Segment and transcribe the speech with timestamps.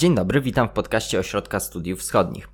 [0.00, 2.48] Dzień dobry, witam w podcaście Ośrodka Studiów Wschodnich.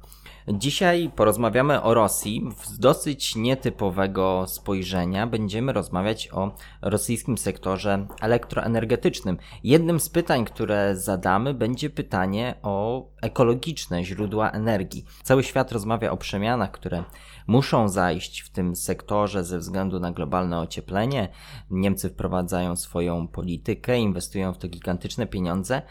[0.48, 5.26] Dzisiaj porozmawiamy o Rosji z dosyć nietypowego spojrzenia.
[5.26, 9.38] Będziemy rozmawiać o rosyjskim sektorze elektroenergetycznym.
[9.64, 15.04] Jednym z pytań, które zadamy, będzie pytanie o ekologiczne źródła energii.
[15.22, 17.04] Cały świat rozmawia o przemianach, które
[17.46, 21.28] muszą zajść w tym sektorze ze względu na globalne ocieplenie.
[21.70, 25.82] Niemcy wprowadzają swoją politykę, inwestują w to gigantyczne pieniądze.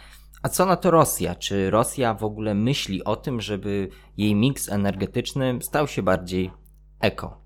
[0.46, 1.36] A co na to Rosja?
[1.36, 6.52] Czy Rosja w ogóle myśli o tym, żeby jej miks energetyczny stał się bardziej
[7.00, 7.42] eko?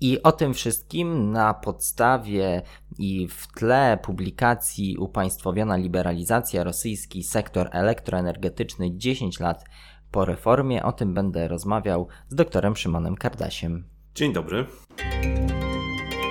[0.00, 2.62] I o tym wszystkim na podstawie
[2.98, 9.64] i w tle publikacji Upaństwowiona liberalizacja rosyjski sektor elektroenergetyczny 10 lat
[10.10, 10.82] po reformie.
[10.82, 13.84] O tym będę rozmawiał z doktorem Szymonem Kardasiem.
[14.14, 14.66] Dzień dobry.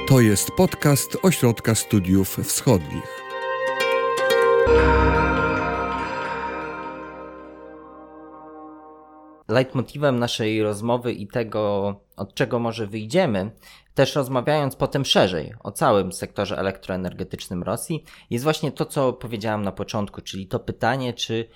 [0.07, 3.19] To jest podcast Ośrodka Studiów Wschodnich.
[9.49, 13.51] Leitmotivem naszej rozmowy i tego, od czego może wyjdziemy,
[13.93, 19.71] też rozmawiając potem szerzej o całym sektorze elektroenergetycznym Rosji, jest właśnie to, co powiedziałem na
[19.71, 21.49] początku, czyli to pytanie, czy,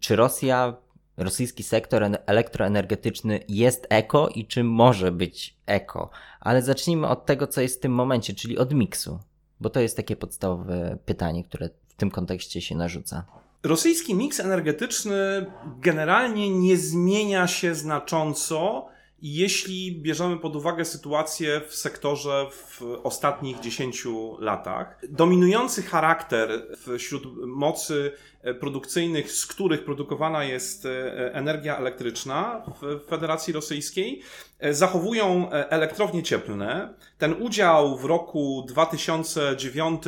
[0.00, 0.76] czy Rosja,
[1.16, 6.10] rosyjski sektor elektroenergetyczny jest eko i czy może być eko.
[6.40, 9.18] Ale zacznijmy od tego, co jest w tym momencie, czyli od miksu,
[9.60, 13.45] bo to jest takie podstawowe pytanie, które w tym kontekście się narzuca.
[13.66, 15.46] Rosyjski miks energetyczny
[15.80, 18.88] generalnie nie zmienia się znacząco,
[19.22, 24.06] jeśli bierzemy pod uwagę sytuację w sektorze w ostatnich 10
[24.38, 25.00] latach.
[25.08, 28.12] Dominujący charakter wśród mocy
[28.54, 34.22] produkcyjnych, z których produkowana jest e, energia elektryczna w Federacji Rosyjskiej,
[34.58, 36.94] e, zachowują e, elektrownie cieplne.
[37.18, 40.02] Ten udział w roku 2009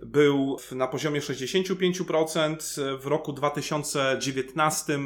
[0.00, 4.98] był na poziomie 65%, w roku 2019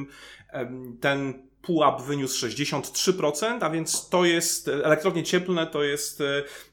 [1.01, 6.25] ten pułap wyniósł 63%, a więc to jest elektrownie cieplne, to jest e,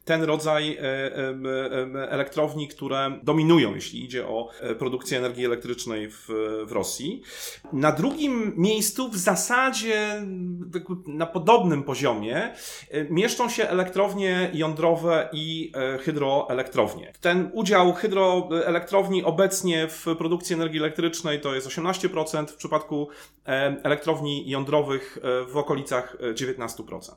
[0.06, 4.50] ten rodzaj e, e, elektrowni, które dominują, jeśli idzie o
[4.80, 6.28] produkcję energii elektrycznej w,
[6.66, 7.22] w Rosji.
[7.74, 10.26] Na drugim miejscu, w zasadzie
[11.08, 12.54] na podobnym poziomie,
[13.10, 15.72] mieszczą się elektrownie jądrowe i
[16.02, 17.14] hydroelektrownie.
[17.22, 23.08] Ten udział hydroelektrowni obecnie w produkcji energii elektrycznej to jest 18%, w przypadku
[23.84, 27.12] elektrowni jądrowych E, w okolicach 19%.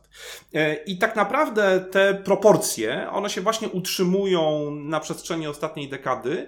[0.55, 6.47] E, e, I tak naprawdę te proporcje, one się właśnie utrzymują na przestrzeni ostatniej dekady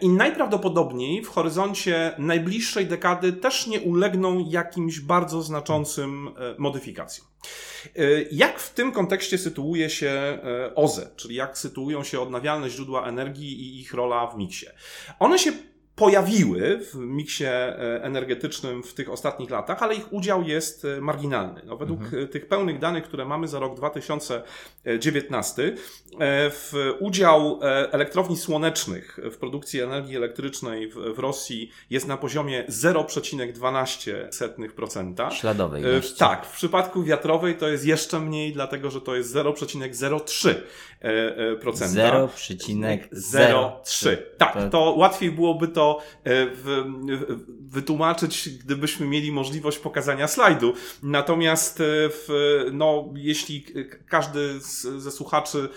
[0.00, 7.26] i najprawdopodobniej w horyzoncie najbliższej dekady też nie ulegną jakimś bardzo znaczącym modyfikacjom.
[8.30, 10.38] Jak w tym kontekście sytuuje się
[10.74, 14.66] OZE, czyli jak sytuują się odnawialne źródła energii i ich rola w miksie?
[15.18, 15.52] One się
[15.96, 21.62] pojawiły w miksie e, energetycznym w tych ostatnich latach, ale ich udział jest e, marginalny.
[21.66, 22.28] No, według mhm.
[22.28, 25.74] tych pełnych danych, które mamy za rok 2019, e,
[26.50, 27.60] w udział
[27.92, 35.30] elektrowni słonecznych w produkcji energii elektrycznej w, w Rosji jest na poziomie 0,12%.
[35.30, 35.82] Śladowej.
[35.82, 36.18] Ilości.
[36.18, 40.54] Tak, w przypadku wiatrowej to jest jeszcze mniej, dlatego że to jest 0,03%.
[43.12, 44.16] 0,03.
[44.38, 46.84] Tak, to łatwiej byłoby to E, w,
[47.68, 50.74] wytłumaczyć, gdybyśmy mieli możliwość pokazania slajdu.
[51.02, 52.28] Natomiast e, w,
[52.72, 53.64] no, jeśli
[54.08, 55.68] każdy z, ze słuchaczy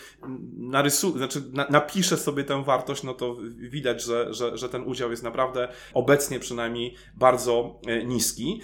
[1.16, 5.24] znaczy na, napisze sobie tę wartość, no to widać, że, że, że ten udział jest
[5.24, 8.62] naprawdę obecnie przynajmniej bardzo e, niski.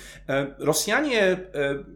[0.60, 1.38] Rosjanie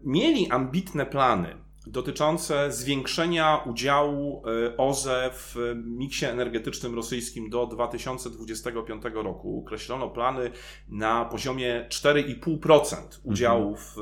[0.04, 9.62] mieli ambitne plany dotyczące zwiększenia udziału e, OZE w miksie energetycznym rosyjskim do 2025 roku.
[9.66, 10.50] Określono plany
[10.88, 13.96] na poziomie 4,5% udziału w,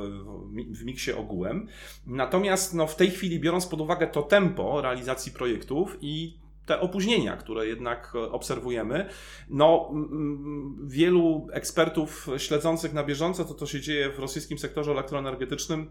[0.71, 1.69] w miksie ogółem.
[2.07, 7.37] Natomiast no, w tej chwili, biorąc pod uwagę to tempo realizacji projektów i te opóźnienia,
[7.37, 9.09] które jednak obserwujemy.
[9.49, 9.91] No,
[10.87, 15.91] wielu ekspertów śledzących na bieżąco to, co się dzieje w rosyjskim sektorze elektroenergetycznym,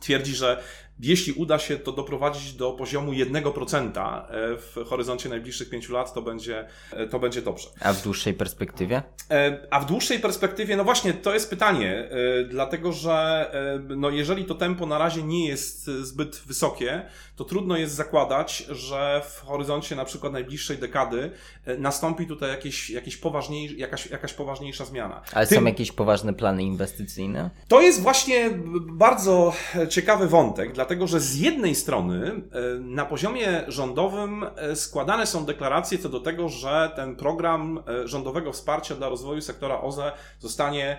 [0.00, 0.62] twierdzi, że
[1.00, 6.22] jeśli uda się to doprowadzić do poziomu 1% e, w horyzoncie najbliższych 5 lat, to
[6.22, 7.68] będzie, e, to będzie dobrze.
[7.80, 9.02] A w dłuższej perspektywie?
[9.30, 12.08] E, a w dłuższej perspektywie, no właśnie, to jest pytanie,
[12.50, 13.50] dlatego że
[13.96, 17.02] no jeżeli to tempo na razie nie jest zbyt wysokie,
[17.36, 21.30] to trudno jest zakładać, że w horyzoncie na przykład najbliższej dekady
[21.78, 25.22] nastąpi tutaj jakieś, jakieś poważniej, jakaś, jakaś poważniejsza zmiana.
[25.32, 27.50] Ale Tym, są jakieś poważne plany inwestycyjne?
[27.68, 28.50] To jest właśnie
[28.92, 29.52] bardzo
[29.88, 35.98] ciekawy wątek, dlatego że z jednej strony e, na poziomie rządowym e, składane są deklaracje
[35.98, 40.98] co do tego, że ten program e, rządowego wsparcia dla rozwoju sektora OZE zostanie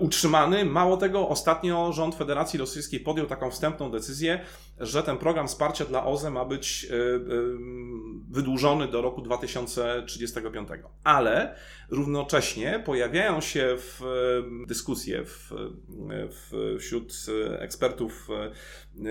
[0.00, 0.64] utrzymany.
[0.64, 4.40] Mało tego, ostatnio rząd Federacji Rosyjskiej podjął taką wstępną decyzję,
[4.80, 6.86] że ten program wsparcia dla OZE ma być
[8.30, 10.68] wydłużony do roku 2035.
[11.04, 11.54] Ale
[11.90, 14.00] równocześnie pojawiają się w
[14.66, 15.52] dyskusje w,
[16.30, 17.12] w, wśród
[17.58, 18.28] ekspertów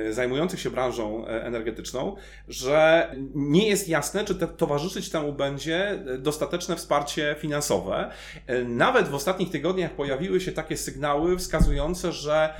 [0.10, 2.16] zajmujących się branżą energetyczną,
[2.48, 8.12] że nie jest jasne, czy te, towarzyszyć temu będzie dostateczne wsparcie finansowe.
[8.66, 12.54] Nawet w ostatnich tygodniach pojawiły się takie sygnały wskazujące, że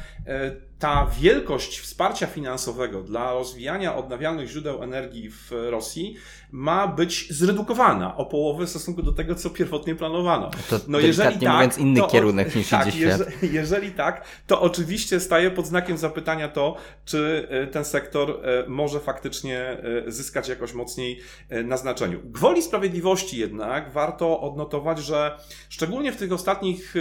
[0.80, 6.16] ta wielkość wsparcia finansowego dla rozwijania odnawialnych źródeł energii w Rosji
[6.52, 10.52] ma być zredukowana o połowę w stosunku do tego, co pierwotnie planowano.
[10.70, 14.62] To no jeżeli tak, mówiąc inny to, kierunek niż tak, idzie jeżeli, jeżeli tak, to
[14.62, 19.60] oczywiście staje pod znakiem zapytania to, czy e, ten sektor e, może faktycznie
[20.08, 21.20] e, zyskać jakoś mocniej
[21.64, 22.20] na znaczeniu.
[22.24, 25.38] Gwoli sprawiedliwości jednak warto odnotować, że
[25.70, 26.94] szczególnie w tych ostatnich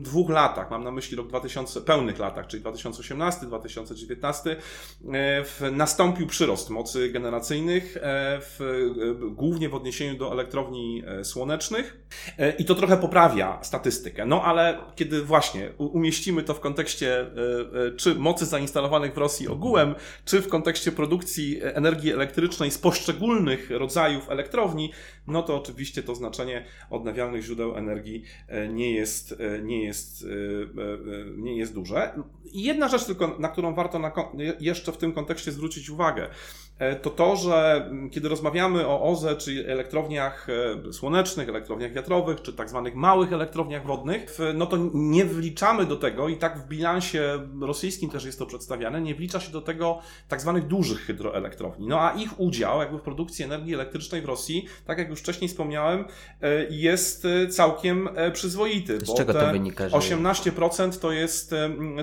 [0.00, 4.56] dwóch latach, mam na myśli rok 2000, pełnych latach, czyli 2018-2019,
[5.72, 7.98] nastąpił przyrost mocy generacyjnych
[8.40, 8.58] w
[9.30, 12.00] głównie w odniesieniu do elektrowni e, słonecznych
[12.38, 14.26] e, i to trochę poprawia statystykę.
[14.26, 17.26] No ale kiedy właśnie umieścimy to w kontekście e,
[17.96, 19.94] czy mocy zainstalowanych w Rosji ogółem,
[20.24, 24.92] czy w kontekście produkcji energii elektrycznej z poszczególnych rodzajów elektrowni,
[25.26, 28.24] no to oczywiście to znaczenie odnawialnych źródeł energii
[28.70, 30.26] nie jest, nie jest,
[31.36, 32.12] nie jest duże.
[32.58, 34.12] I jedna rzecz tylko, na którą warto na,
[34.60, 36.28] jeszcze w tym kontekście zwrócić uwagę.
[36.78, 40.46] E, to to, że mm, kiedy rozmawiamy o OZE, czy elektrowniach
[40.88, 45.96] e, słonecznych, elektrowniach wiatrowych, czy tak zwanych małych elektrowniach wodnych, no to nie wliczamy do
[45.96, 49.98] tego, i tak w bilansie rosyjskim też jest to przedstawiane, nie wlicza się do tego
[50.28, 51.86] tak zwanych dużych hydroelektrowni.
[51.86, 55.48] No a ich udział jakby w produkcji energii elektrycznej w Rosji, tak jak już wcześniej
[55.48, 56.04] wspomniałem,
[56.42, 58.98] e, jest całkiem przyzwoity.
[59.00, 59.88] Z czego to wynika?
[59.88, 59.96] Że...
[59.96, 61.54] 18% to jest,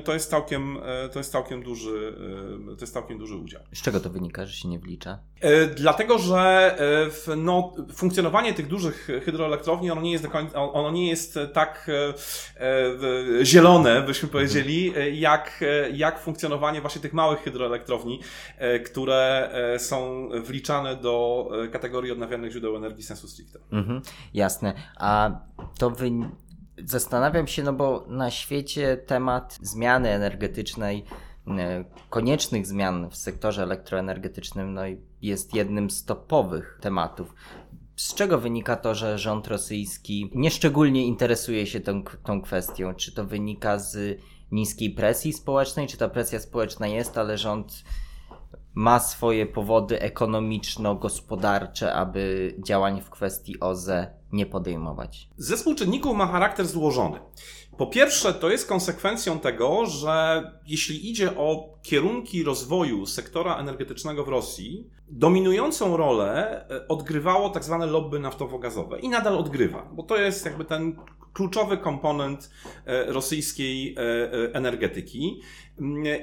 [0.03, 0.77] to jest całkiem,
[1.11, 2.15] to jest całkiem duży,
[2.65, 3.61] to jest całkiem duży udział.
[3.73, 5.19] Z czego to wynika, że się się nie wlicza?
[5.41, 6.75] E, dlatego, że
[7.27, 11.87] e, no, funkcjonowanie tych dużych hydroelektrowni ono nie jest, do końca, ono nie jest tak
[12.59, 15.63] e, zielone, byśmy powiedzieli, jak,
[15.93, 18.19] jak funkcjonowanie właśnie tych małych hydroelektrowni,
[18.85, 23.59] które są wliczane do kategorii odnawialnych źródeł energii sensu stricte.
[23.71, 24.01] Mhm,
[24.33, 24.73] jasne.
[24.97, 25.31] A
[25.77, 26.11] to wy...
[26.85, 31.05] Zastanawiam się, no bo na świecie temat zmiany energetycznej
[32.09, 34.81] koniecznych zmian w sektorze elektroenergetycznym no,
[35.21, 37.33] jest jednym z topowych tematów.
[37.95, 42.93] Z czego wynika to, że rząd rosyjski nieszczególnie interesuje się tą, tą kwestią?
[42.93, 44.19] Czy to wynika z
[44.51, 45.87] niskiej presji społecznej?
[45.87, 47.83] Czy ta presja społeczna jest, ale rząd
[48.73, 55.29] ma swoje powody ekonomiczno-gospodarcze, aby działań w kwestii OZE nie podejmować?
[55.37, 57.19] Zespół czynników ma charakter złożony.
[57.77, 64.27] Po pierwsze, to jest konsekwencją tego, że jeśli idzie o kierunki rozwoju sektora energetycznego w
[64.27, 70.45] Rosji, dominującą rolę e, odgrywało tak zwane lobby naftowo-gazowe i nadal odgrywa, bo to jest
[70.45, 70.95] jakby ten
[71.35, 72.49] kluczowy komponent
[72.85, 75.41] e, rosyjskiej e, energetyki.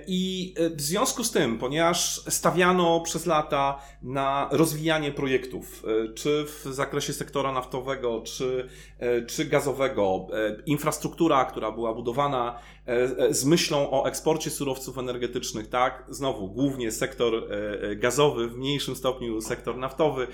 [0.07, 7.13] I w związku z tym, ponieważ stawiano przez lata na rozwijanie projektów, czy w zakresie
[7.13, 8.69] sektora naftowego, czy,
[9.27, 10.27] czy gazowego,
[10.67, 12.59] infrastruktura, która była budowana
[13.31, 17.49] z myślą o eksporcie surowców energetycznych, tak, znowu głównie sektor
[17.97, 20.27] gazowy, w mniejszym stopniu sektor naftowy,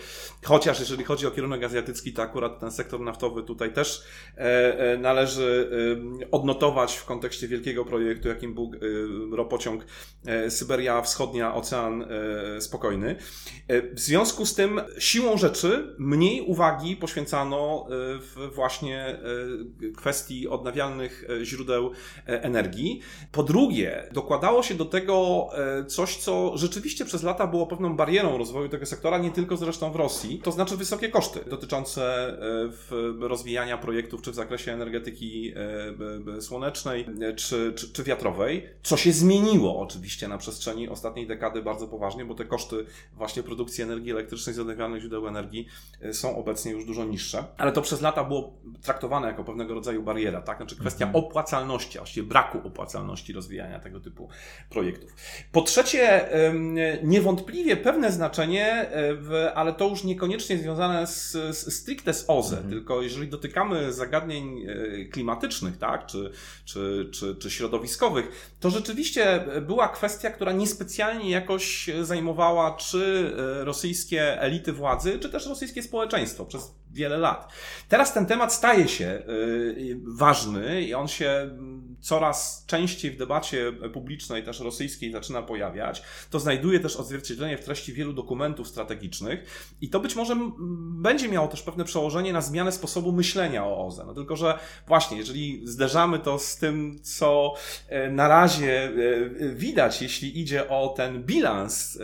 [0.45, 4.03] chociaż jeżeli chodzi o kierunek azjatycki, to akurat ten sektor naftowy tutaj też
[4.99, 5.71] należy
[6.31, 8.73] odnotować w kontekście wielkiego projektu, jakim był
[9.33, 9.85] ropociąg
[10.27, 13.17] e, Syberia Wschodnia, Ocean e, Spokojny.
[13.69, 17.87] E, w związku z tym siłą rzeczy mniej uwagi poświęcano
[18.55, 19.19] właśnie
[19.97, 21.93] kwestii odnawialnych źródeł
[22.43, 23.01] energii.
[23.33, 25.49] Po drugie, dokładało się do tego
[25.87, 29.97] coś, co rzeczywiście przez lata było pewną barierą rozwoju tego sektora, nie tylko zresztą w
[29.97, 32.35] Rosji, to znaczy wysokie koszty dotyczące
[33.21, 35.55] rozwijania projektów czy w zakresie energetyki
[36.41, 42.25] słonecznej czy, czy, czy wiatrowej, co się zmieniło oczywiście na przestrzeni ostatniej dekady bardzo poważnie,
[42.25, 45.67] bo te koszty właśnie produkcji energii elektrycznej z odnawialnych źródeł energii
[46.13, 47.45] są obecnie już dużo niższe.
[47.59, 48.53] Ale to przez lata było
[48.83, 50.57] traktowane jako pewnego rodzaju bariera, tak?
[50.57, 51.25] Znaczy kwestia mhm.
[51.25, 54.29] opłacalności, właściwie braku opłacalności rozwijania tego typu
[54.71, 55.11] projektów.
[55.53, 56.29] Po trzecie,
[57.03, 58.87] niewątpliwie pewne znaczenie,
[59.47, 62.71] y, ale to już niekoniecznie związane z, z stricte z OZE, mhm.
[62.71, 64.67] tylko jeżeli dotykamy zagadnień zagadnień
[65.13, 66.33] klimatycznych, tak, czy,
[66.65, 74.73] czy, czy, czy środowiskowych, to rzeczywiście była kwestia, która niespecjalnie jakoś zajmowała czy rosyjskie elity
[74.73, 77.53] władzy, czy też rosyjskie społeczeństwo przez wiele lat.
[77.89, 79.23] Teraz ten temat staje się
[80.05, 81.51] ważny i on się
[82.01, 86.03] coraz częściej w debacie publicznej, też rosyjskiej, zaczyna pojawiać.
[86.31, 90.37] To znajduje też odzwierciedlenie w treści wielu dokumentów strategicznych i to być może
[90.91, 94.05] będzie miało też pewne przełożenie na zmianę sposobu myślenia o OZE.
[94.07, 97.55] No tylko, że właśnie, jeżeli zderzamy to z tym, co
[97.89, 98.91] e, na razie e,
[99.55, 101.99] widać, jeśli idzie o ten bilans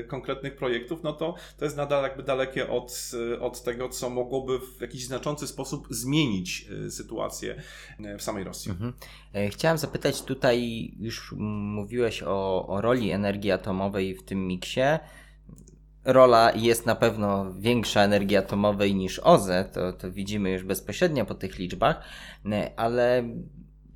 [0.00, 4.58] e, konkretnych projektów, no to to jest nadal jakby dalekie od, od tego, co mogłoby
[4.58, 7.62] w jakiś znaczący sposób zmienić sytuację
[8.18, 8.70] w samej Rosji.
[8.70, 8.92] Mhm.
[9.38, 14.80] E, chciałem zapytać tutaj, już mówiłeś o, o roli energii atomowej w tym miksie.
[16.04, 21.34] Rola jest na pewno większa energii atomowej niż OZE, to, to widzimy już bezpośrednio po
[21.34, 22.02] tych liczbach,
[22.46, 23.24] e, ale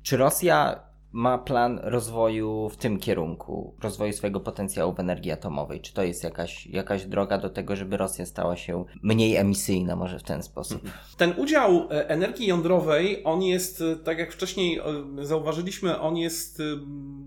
[0.03, 0.79] czy Rosja
[1.13, 5.81] ma plan rozwoju w tym kierunku, rozwoju swojego potencjału w energii atomowej?
[5.81, 10.19] Czy to jest jakaś, jakaś droga do tego, żeby Rosja stała się mniej emisyjna, może
[10.19, 10.81] w ten sposób?
[11.17, 14.83] Ten udział e, energii jądrowej, on jest, e, tak jak wcześniej e,
[15.25, 16.61] zauważyliśmy, on jest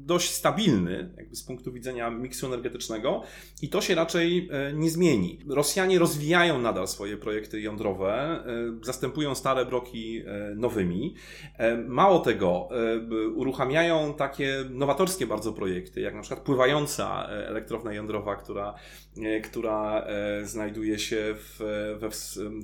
[0.05, 3.23] dość stabilny, jakby z punktu widzenia miksu energetycznego
[3.63, 5.39] i to się raczej nie zmieni.
[5.49, 8.45] Rosjanie rozwijają nadal swoje projekty jądrowe,
[8.83, 10.23] zastępują stare bloki
[10.57, 11.15] nowymi.
[11.87, 12.69] Mało tego,
[13.35, 18.75] uruchamiają uruchamiają takie nowatorskie bardzo projekty, jak na przykład pływająca e, elektrownia jądrowa, która,
[19.23, 21.59] e, która e, znajduje się w,
[22.01, 22.11] we,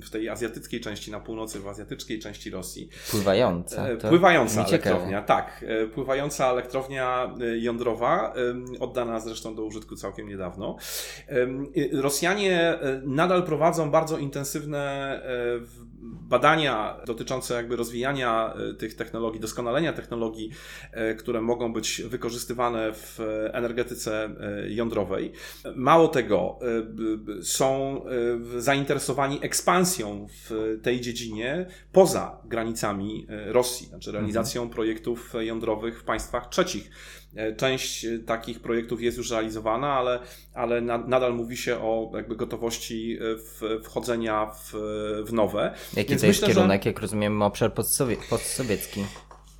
[0.05, 2.89] w tej azjatyckiej części, na północy, w azjatyckiej części Rosji.
[3.11, 3.85] Pływająca.
[4.09, 5.65] Pływająca elektrownia, tak.
[5.93, 8.33] Pływająca elektrownia jądrowa,
[8.79, 10.77] oddana zresztą do użytku całkiem niedawno.
[11.91, 15.21] Rosjanie nadal prowadzą bardzo intensywne
[16.03, 20.49] badania dotyczące jakby rozwijania tych technologii, doskonalenia technologii
[20.91, 23.19] E, które mogą być wykorzystywane w
[23.53, 25.31] energetyce e, jądrowej.
[25.75, 26.59] Mało tego,
[27.39, 28.01] e, są
[28.57, 34.75] zainteresowani ekspansją w tej dziedzinie poza granicami Rosji, znaczy realizacją mhm.
[34.75, 36.91] projektów jądrowych w państwach trzecich.
[37.57, 40.19] Część takich projektów jest już realizowana, ale,
[40.53, 43.19] ale nadal mówi się o jakby gotowości
[43.83, 44.71] wchodzenia w,
[45.25, 45.73] w nowe.
[45.93, 46.89] Jaki Więc to jest myślę, kierunek, że...
[46.89, 47.73] jak rozumiem, obszar
[48.29, 49.05] postsowiecki?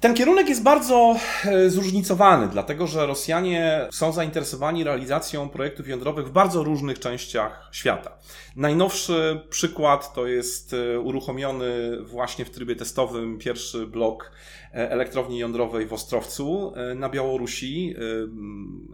[0.04, 6.32] Ten kierunek jest bardzo e, zróżnicowany, dlatego że Rosjanie są zainteresowani realizacją projektów jądrowych w
[6.32, 8.18] bardzo różnych częściach świata.
[8.56, 14.32] Najnowszy przykład to jest e, uruchomiony właśnie w trybie testowym pierwszy blok
[14.74, 17.96] e, elektrowni jądrowej w Ostrowcu na Białorusi.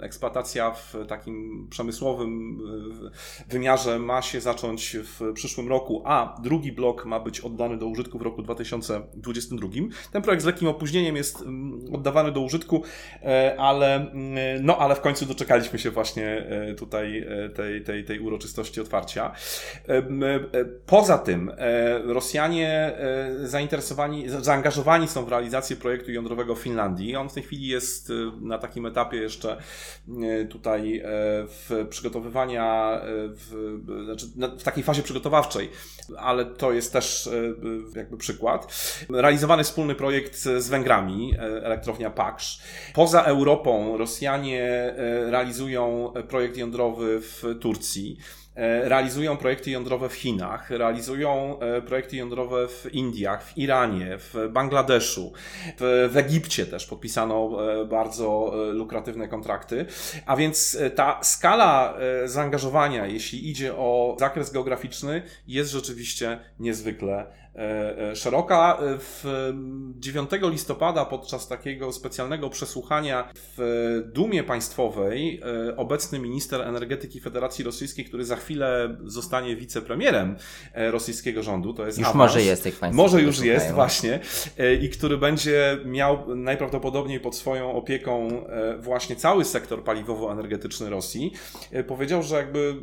[0.02, 2.60] Eksploatacja w takim przemysłowym
[3.48, 8.20] wymiarze ma się zacząć w przyszłym roku, a drugi blok ma być oddany do użytku
[8.20, 9.68] w roku 2022.
[10.12, 12.84] Ten projekt z lekkim opóźnieniem opóźnieniem jest mm, oddawany do użytku,
[13.24, 18.04] e, ale, mm, no, ale w końcu doczekaliśmy się właśnie e, tutaj e, tej, tej,
[18.04, 19.32] tej uroczystości otwarcia.
[20.86, 21.52] Poza tym
[22.06, 22.98] Rosjanie
[23.44, 27.16] zainteresowani, zaangażowani są w realizację projektu jądrowego w Finlandii.
[27.16, 29.58] On w tej chwili jest na takim etapie jeszcze
[30.50, 31.04] tutaj
[31.48, 34.26] w przygotowywania, w, znaczy
[34.60, 35.70] w takiej fazie przygotowawczej,
[36.18, 37.30] ale to jest też
[37.96, 38.74] jakby przykład.
[39.10, 42.60] Realizowany wspólny projekt z Węgrami E, elektrownia Paksz.
[42.94, 48.18] Poza Europą Rosjanie e, realizują projekt jądrowy w Turcji.
[48.56, 55.34] E, realizują projekty jądrowe w Chinach, realizują projekty jądrowe w Indiach, w Iranie, w Bangladeszu,
[55.78, 59.86] w, w, Egipcie też podpisano bardzo lukratywne kontrakty.
[60.26, 67.39] A więc ta skala zaangażowania, jeśli idzie o zakres geograficzny, jest rzeczywiście niezwykle
[68.16, 68.78] szeroka.
[68.82, 69.26] E, w
[69.96, 75.42] 9 listopada podczas takiego specjalnego przesłuchania w Dumie Państwowej
[75.78, 80.36] obecny minister energetyki Federacji Rosyjskiej, który za chwilę zostanie wicepremierem
[80.76, 84.20] rosyjskiego rządu, to jest Już awans, może jest, jak Państwo Może już jest, właśnie.
[84.82, 88.46] I który będzie miał najprawdopodobniej pod swoją opieką
[88.80, 91.34] właśnie cały sektor paliwowo-energetyczny Rosji,
[91.88, 92.76] powiedział, że jakby,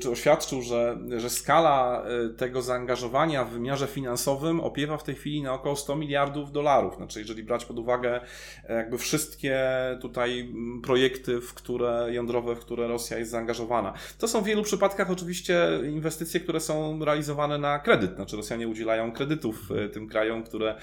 [0.00, 2.04] czy oświadczył, że, że skala
[2.36, 6.96] tego zaangażowania w wymiarze finansowym finansowym opiewa w tej chwili na około 100 miliardów dolarów.
[6.96, 8.20] Znaczy, jeżeli brać pod uwagę
[8.68, 9.60] e, jakby wszystkie
[10.00, 13.92] tutaj projekty, w które jądrowe, w które Rosja jest zaangażowana.
[14.18, 18.14] To są w wielu przypadkach oczywiście inwestycje, które są realizowane na kredyt.
[18.14, 20.76] Znaczy Rosjanie udzielają kredytów tym krajom, które,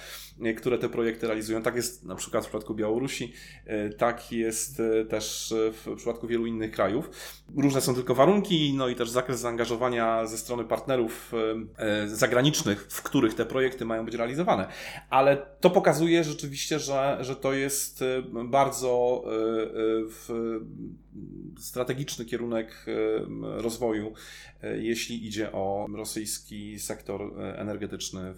[0.58, 1.62] które te projekty realizują.
[1.62, 3.34] Tak jest na przykład w przypadku Białorusi,
[3.98, 7.10] tak jest też w przypadku wielu innych krajów.
[7.58, 11.32] Różne są tylko warunki, no i też zakres zaangażowania ze strony partnerów
[12.08, 14.68] zagranicznych, w których te projekty mają być realizowane.
[15.10, 18.03] Ale to pokazuje rzeczywiście, że, że to jest
[18.46, 19.24] bardzo
[21.58, 22.86] strategiczny kierunek
[23.39, 24.13] rozwoju,
[24.77, 28.34] jeśli idzie o rosyjski sektor energetyczny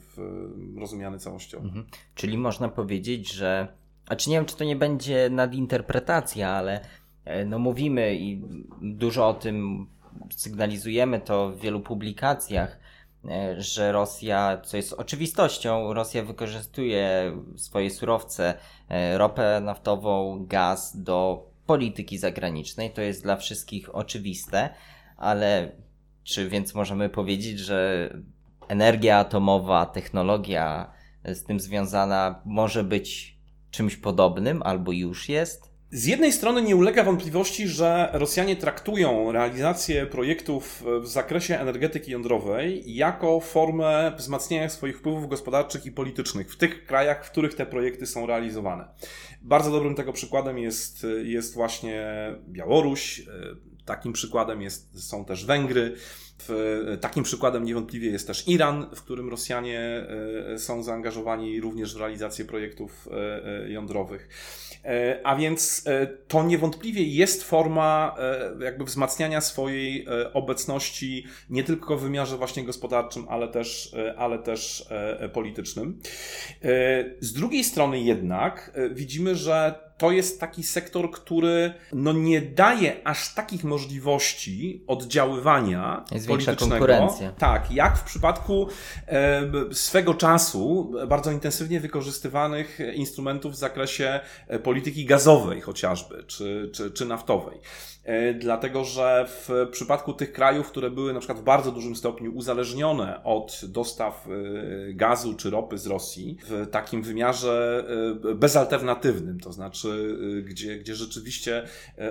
[0.77, 1.65] rozumiany całościowo.
[1.65, 1.85] Mhm.
[2.15, 3.67] Czyli można powiedzieć, że.
[4.07, 6.85] A czy nie wiem, czy to nie będzie nadinterpretacja, ale
[7.25, 8.41] e, no mówimy i
[8.81, 9.87] dużo o tym
[10.35, 12.79] sygnalizujemy to w wielu publikacjach,
[13.57, 18.53] że Rosja, co jest oczywistością, Rosja wykorzystuje swoje surowce,
[18.89, 22.91] e, ropę naftową, gaz do polityki zagranicznej.
[22.91, 24.69] To jest dla wszystkich oczywiste,
[25.17, 25.71] ale
[26.23, 28.09] czy więc możemy powiedzieć, że
[28.67, 30.91] energia atomowa, technologia
[31.25, 33.37] z tym związana może być
[33.71, 35.70] czymś podobnym albo już jest?
[35.93, 42.95] Z jednej strony nie ulega wątpliwości, że Rosjanie traktują realizację projektów w zakresie energetyki jądrowej
[42.95, 48.05] jako formę wzmacniania swoich wpływów gospodarczych i politycznych w tych krajach, w których te projekty
[48.05, 48.87] są realizowane.
[49.41, 52.05] Bardzo dobrym tego przykładem jest, jest właśnie
[52.47, 53.21] Białoruś,
[53.85, 55.95] takim przykładem jest, są też Węgry.
[57.01, 60.05] Takim przykładem niewątpliwie jest też Iran, w którym Rosjanie
[60.53, 64.29] e, są zaangażowani również w realizację projektów e, e, jądrowych.
[65.23, 65.85] A więc
[66.27, 68.15] to niewątpliwie jest forma
[68.59, 74.89] jakby wzmacniania swojej obecności nie tylko w wymiarze właśnie gospodarczym, ale też, ale też
[75.33, 75.99] politycznym.
[77.19, 83.33] Z drugiej strony jednak widzimy, że to jest taki sektor, który no nie daje aż
[83.33, 87.15] takich możliwości oddziaływania jest politycznego.
[87.37, 88.67] Tak, jak w przypadku
[89.71, 97.05] swego czasu bardzo intensywnie wykorzystywanych instrumentów w zakresie e, polityki gazowej chociażby, czy, czy, czy
[97.05, 97.59] naftowej.
[98.03, 102.35] E, dlatego że w przypadku tych krajów, które były na przykład w bardzo dużym stopniu
[102.35, 107.85] uzależnione od dostaw e, gazu czy ropy z Rosji, w takim wymiarze
[108.31, 111.63] e, bezalternatywnym, to znaczy gdzie, gdzie rzeczywiście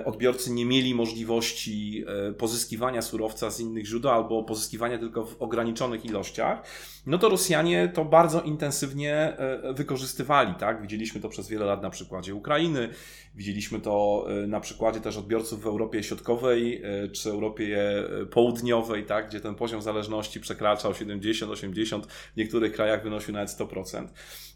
[0.05, 2.05] odbiorcy nie mieli możliwości
[2.37, 6.63] pozyskiwania surowca z innych źródeł albo pozyskiwania tylko w ograniczonych ilościach,
[7.05, 9.37] no to Rosjanie to bardzo intensywnie
[9.73, 10.81] wykorzystywali, tak?
[10.81, 12.89] Widzieliśmy to przez wiele lat na przykładzie Ukrainy,
[13.35, 19.29] widzieliśmy to na przykładzie też odbiorców w Europie, Środkowej e, czy Europie e, Południowej, tak,
[19.29, 22.01] gdzie ten poziom zależności przekraczał 70-80,
[22.33, 24.07] w niektórych krajach wynosił nawet 100%.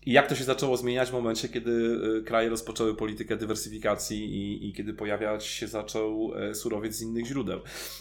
[0.05, 4.69] I jak to się zaczęło zmieniać w momencie, kiedy e, kraje rozpoczęły politykę dywersyfikacji i,
[4.69, 7.59] i kiedy pojawiać się zaczął surowiec z innych źródeł.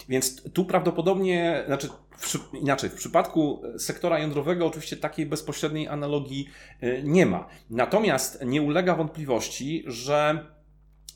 [0.08, 6.48] Więc tu prawdopodobnie, znaczy w, inaczej, w przypadku sektora jądrowego oczywiście takiej bezpośredniej analogii
[7.04, 7.48] nie ma.
[7.70, 10.46] Natomiast nie ulega wątpliwości, że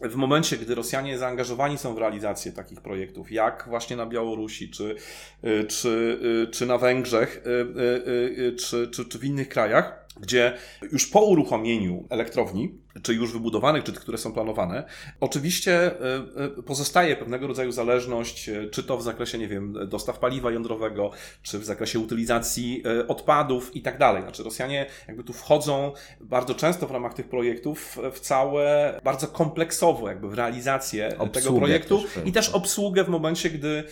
[0.01, 4.97] w momencie, gdy Rosjanie zaangażowani są w realizację takich projektów, jak właśnie na Białorusi, czy,
[5.45, 10.53] y, czy, y, czy na Węgrzech, y, czy, czy, czy w innych krajach, gdzie
[10.93, 14.85] już po uruchomieniu elektrowni czy już wybudowanych, czy tych, które są planowane,
[15.21, 16.17] oczywiście e,
[16.59, 21.11] e, pozostaje pewnego rodzaju zależność, e, czy to w zakresie, nie wiem, dostaw paliwa jądrowego,
[21.43, 24.23] czy w zakresie utylizacji odpadów i tak dalej.
[24.23, 30.09] Znaczy Rosjanie jakby tu wchodzą bardzo często w ramach tych projektów w całe, bardzo kompleksowo
[30.09, 33.85] jakby w realizację Obsługę tego projektu też, i też obsługę w momencie, gdy,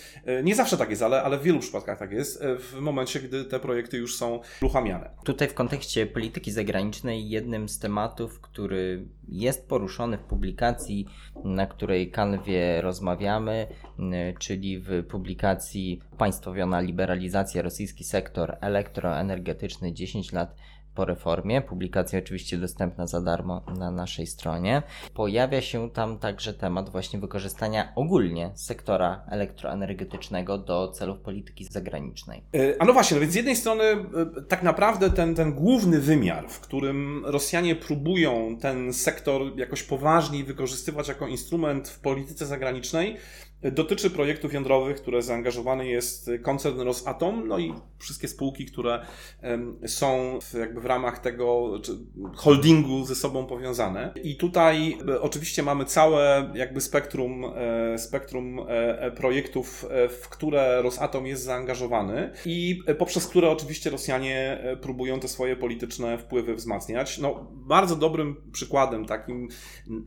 [0.42, 3.60] nie zawsze tak jest, ale, ale w wielu przypadkach tak jest, w momencie, gdy te
[3.60, 5.10] projekty już są uruchamiane.
[5.24, 8.95] Tutaj w kontekście polityki zagranicznej jednym z tematów, który
[9.28, 11.06] jest poruszony w publikacji,
[11.44, 13.66] na której kanwie rozmawiamy,
[14.38, 20.56] czyli w publikacji Państwowiona liberalizacja rosyjski sektor elektroenergetyczny 10 lat
[20.96, 21.62] po reformie.
[21.62, 24.82] Publikacja oczywiście dostępna za darmo na naszej stronie.
[25.14, 32.42] Pojawia się tam także temat właśnie wykorzystania ogólnie sektora elektroenergetycznego do celów polityki zagranicznej.
[32.54, 33.96] E, a no właśnie, no więc z jednej strony e,
[34.48, 41.08] tak naprawdę ten, ten główny wymiar, w którym Rosjanie próbują ten sektor jakoś poważniej wykorzystywać
[41.08, 43.16] jako instrument w polityce zagranicznej,
[43.62, 49.06] dotyczy projektów jądrowych, które zaangażowany jest koncern Rosatom, no i wszystkie spółki, które
[49.86, 51.70] są jakby w ramach tego
[52.34, 54.12] holdingu ze sobą powiązane.
[54.24, 59.86] I tutaj e, oczywiście mamy całe jakby spektrum, e, spektrum e, projektów,
[60.22, 66.54] w które Rosatom jest zaangażowany i poprzez które oczywiście Rosjanie próbują te swoje polityczne wpływy
[66.54, 67.18] wzmacniać.
[67.18, 69.48] No, bardzo dobrym przykładem, takim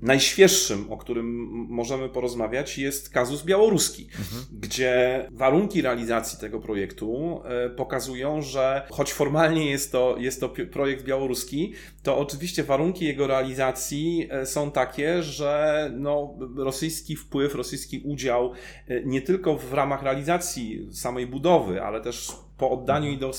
[0.01, 1.25] najświeższym, o którym
[1.69, 4.45] możemy porozmawiać, jest kazus białoruski, mhm.
[4.51, 11.03] gdzie warunki realizacji tego projektu e, pokazują, że choć formalnie jest to, jest to projekt
[11.03, 11.73] białoruski,
[12.03, 18.51] to oczywiście warunki jego realizacji e, są takie, że no, rosyjski wpływ, rosyjski udział
[18.87, 23.31] e, nie tylko w ramach realizacji samej budowy, ale też po oddaniu i do,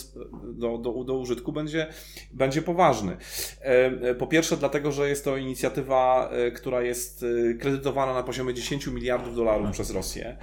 [0.52, 1.86] do, do, do użytku będzie,
[2.32, 3.16] będzie poważny.
[3.60, 7.24] E, e, po pierwsze, dlatego, że jest to inicjatywa, e, która jest
[7.60, 10.36] kredytowana na poziomie 10 miliardów dolarów przez Rosję,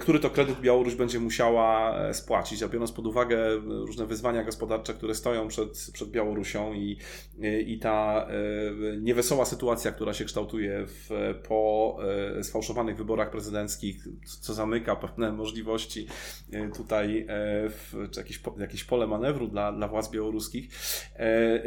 [0.00, 5.14] który to kredyt Białoruś będzie musiała spłacić, a biorąc pod uwagę różne wyzwania gospodarcze, które
[5.14, 6.98] stoją przed, przed Białorusią i,
[7.66, 8.26] i ta
[9.00, 11.10] niewesoła sytuacja, która się kształtuje w,
[11.48, 11.98] po
[12.42, 14.04] sfałszowanych wyborach prezydenckich,
[14.40, 16.06] co zamyka pewne możliwości
[16.76, 17.26] tutaj
[17.68, 20.68] w, jakieś, jakieś pole manewru dla, dla władz białoruskich,
[21.14, 21.62] e, e,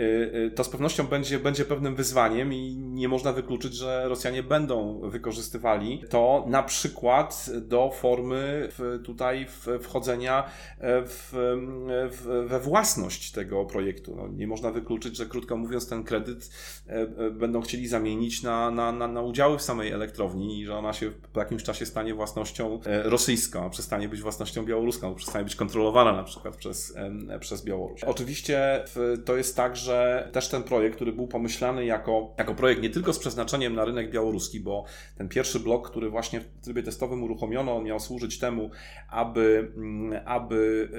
[0.46, 5.00] e, to z pewnością będzie, będzie pewnym wyzwaniem i nie można wykluczyć, że Rosjanie będą
[5.10, 8.70] wykorzystywali to na przykład do formy
[9.04, 9.48] tutaj
[9.80, 10.44] wchodzenia
[10.82, 11.30] w,
[12.12, 14.16] w, we własność tego projektu.
[14.16, 16.50] No, nie można wykluczyć, że krótko mówiąc ten kredyt
[17.32, 21.12] będą chcieli zamienić na, na, na, na udziały w samej elektrowni i że ona się
[21.34, 26.24] po jakimś czasie stanie własnością rosyjską, a przestanie być własnością białoruską, przestanie być kontrolowana na
[26.24, 26.96] przykład przykład przez,
[27.40, 28.04] przez Białoruś.
[28.04, 28.84] Oczywiście
[29.26, 33.14] to jest tak, że też ten projekt, który był pomyślany jako, jako projekt nie tylko
[33.14, 34.86] z przeznaczeniem na rynek białoruski, bo
[35.18, 38.70] ten pierwszy blok, który właśnie w trybie testowym uruchomiono, on miał służyć temu,
[39.10, 40.90] aby, mm, aby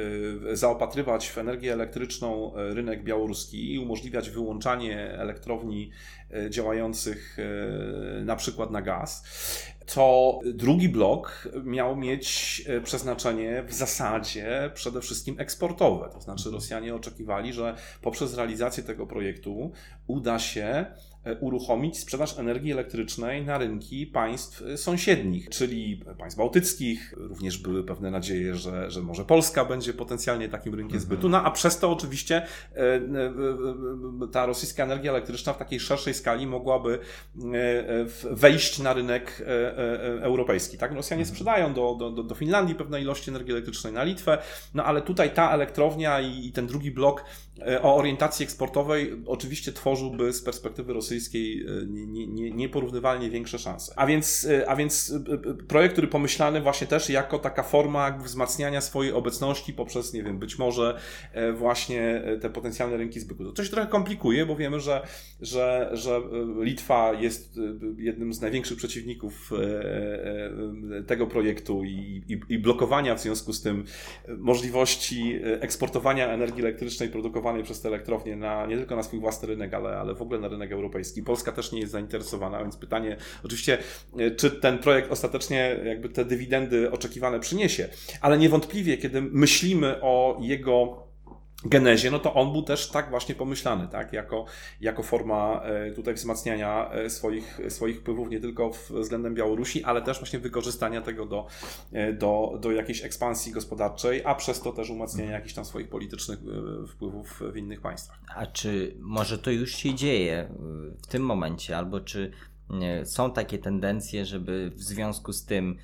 [0.53, 5.91] y, zaopatrywać w energię elektryczną y, rynek białoruski i umożliwiać wyłączanie elektrowni
[6.47, 7.37] y, działających
[8.25, 9.25] na przykład na gaz
[9.95, 16.11] to drugi blok miał mieć e, przeznaczenie w zasadzie przede wszystkim eksportowe.
[16.13, 19.73] To znaczy Rosjanie oczekiwali, że poprzez realizację tego projektu
[20.07, 20.87] uda się
[21.41, 27.15] uruchomić sprzedaż energii elektrycznej na rynki państw e, sąsiednich, czyli państw bałtyckich.
[27.17, 31.01] Również były pewne nadzieje, że, że może Polska będzie potencjalnie takim rynkiem mhm.
[31.01, 31.29] zbytu.
[31.29, 32.43] No a przez to oczywiście
[32.75, 33.01] e,
[34.33, 36.99] ta rosyjska energia elektryczna w takiej szerszej skali mogłaby
[38.31, 39.43] wejść na rynek
[40.21, 40.79] europejski.
[40.79, 40.93] Tak?
[40.93, 41.35] Rosjanie mhm.
[41.35, 44.39] sprzedają do, do, do Finlandii pewne ilości energii elektrycznej, na Litwę,
[44.75, 47.25] no ale tutaj ta elektrownia i, i ten drugi blok
[47.83, 53.93] o orientacji eksportowej oczywiście tworzyłby z perspektywy rosyjskiej e, nie, nie, nieporównywalnie większe szanse.
[53.97, 55.15] A więc, e, a więc
[55.49, 60.39] e, projekt, który pomyślany właśnie też jako taka forma wzmacniania swojej obecności poprzez, nie wiem,
[60.39, 60.99] być może
[61.55, 63.53] właśnie te potencjalne rynki zbytu.
[63.53, 65.07] To się trochę komplikuje, bo wiemy, że,
[65.41, 66.21] że, że
[66.61, 67.61] Litwa jest
[67.99, 69.51] jednym z największych przeciwników
[71.07, 73.85] tego projektu i, i, i blokowania w związku z tym
[74.39, 79.75] możliwości eksportowania energii elektrycznej produkowanej przez te elektrownie na, nie tylko na swój własny rynek,
[79.75, 81.23] ale, ale w ogóle na rynek europejski.
[81.23, 83.79] Polska też nie jest zainteresowana, więc pytanie oczywiście,
[84.19, 87.89] e, czy ten projekt ostatecznie jakby te dywidendy oczekiwane przyniesie,
[88.21, 91.06] ale niewątpliwie, kiedy myślimy o jego
[91.69, 94.45] genezie, no to on był też tak właśnie pomyślany, tak, jako,
[94.81, 100.19] jako forma e, tutaj wzmacniania e, swoich, swoich wpływów nie tylko względem Białorusi, ale też
[100.19, 101.47] właśnie wykorzystania tego do,
[102.19, 106.39] do, do jakiejś ekspansji gospodarczej, a przez to też umacniania jakichś tam swoich politycznych
[106.89, 108.19] wpływów w innych państwach.
[108.35, 110.49] A czy może to już się dzieje
[111.03, 112.33] w tym momencie, albo czy
[113.05, 115.79] są takie tendencje, żeby w związku z tym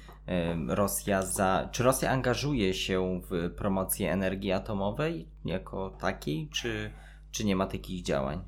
[0.68, 1.68] Rosja za.
[1.73, 6.90] Czy Rosja angażuje się w promocję energii atomowej jako takiej, czy,
[7.33, 8.42] czy nie ma takich działań?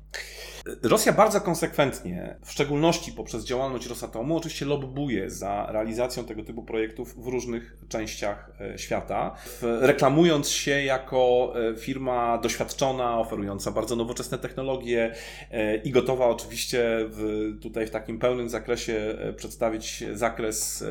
[0.83, 7.23] Rosja bardzo konsekwentnie, w szczególności poprzez działalność Rosatomu, oczywiście lobbuje za realizacją tego typu projektów
[7.23, 15.13] w różnych częściach e, świata, reklamując się jako e, firma doświadczona, oferująca bardzo nowoczesne technologie
[15.51, 20.83] e, i gotowa oczywiście w, tutaj w takim pełnym zakresie przedstawić zakres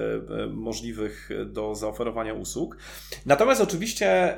[0.50, 2.76] możliwych do zaoferowania usług.
[3.26, 4.36] Natomiast oczywiście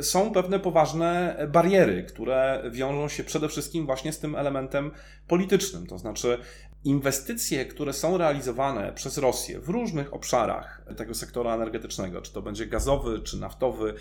[0.00, 4.90] są pewne poważne bariery, które wiążą się przede wszystkim właśnie z tym elementem
[5.28, 5.86] politycznym.
[5.86, 6.38] To znaczy,
[6.84, 12.66] inwestycje, które są realizowane przez Rosję w różnych obszarach tego sektora energetycznego, czy to będzie
[12.66, 13.94] gazowy, czy naftowy,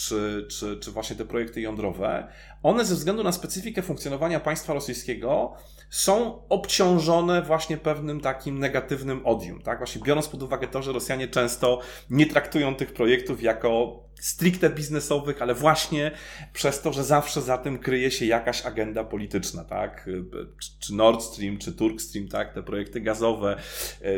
[0.00, 2.28] czy, czy, czy właśnie te projekty jądrowe,
[2.62, 5.56] one ze względu na specyfikę funkcjonowania państwa rosyjskiego
[5.90, 9.62] są obciążone właśnie pewnym takim negatywnym odium.
[9.62, 9.78] Tak?
[9.78, 15.42] Właśnie biorąc pod uwagę to, że Rosjanie często nie traktują tych projektów jako stricte biznesowych,
[15.42, 16.10] ale właśnie
[16.52, 20.10] przez to, że zawsze za tym kryje się jakaś agenda polityczna, tak?
[20.80, 22.54] Czy Nord Stream, czy Turk Stream, tak?
[22.54, 23.56] Te projekty gazowe,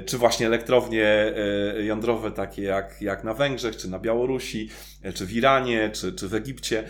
[0.06, 4.68] czy właśnie elektrownie e, jądrowe, takie jak, jak na Węgrzech, czy na Białorusi,
[5.02, 6.84] e, czy w Iranie, czy, czy w Egipcie.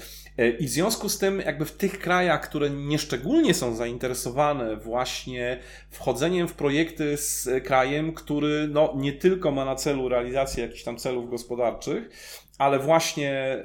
[0.58, 5.58] I w związku z tym, jakby w tych krajach, które nieszczególnie są zainteresowane właśnie
[5.90, 10.96] wchodzeniem w projekty z krajem, który no, nie tylko ma na celu realizację jakichś tam
[10.96, 12.10] celów gospodarczych,
[12.62, 13.64] ale właśnie e,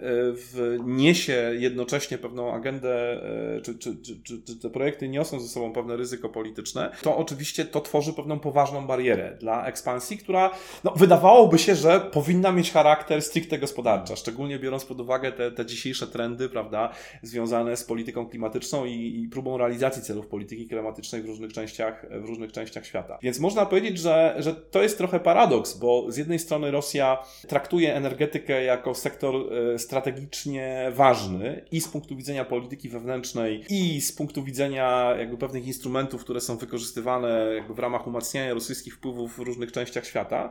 [0.85, 3.23] niesie jednocześnie pewną agendę,
[3.57, 7.65] e, czy, czy, czy, czy, te projekty niosą ze sobą pewne ryzyko polityczne, to oczywiście
[7.65, 10.51] to tworzy pewną poważną barierę dla ekspansji, która
[10.83, 15.65] no, wydawałoby się, że powinna mieć charakter stricte gospodarcza, szczególnie biorąc pod uwagę te, te
[15.65, 16.91] dzisiejsze trendy, prawda,
[17.23, 22.25] związane z polityką klimatyczną i, i próbą realizacji celów polityki klimatycznej w różnych częściach, w
[22.25, 23.19] różnych częściach świata.
[23.21, 27.95] Więc można powiedzieć, że, że to jest trochę paradoks, bo z jednej strony Rosja traktuje
[27.95, 34.11] energetykę jako jako sektor e, strategicznie ważny i z punktu widzenia polityki wewnętrznej, i z
[34.11, 39.39] punktu widzenia jakby pewnych instrumentów, które są wykorzystywane jakby w ramach umacniania rosyjskich wpływów w
[39.39, 40.49] różnych częściach świata,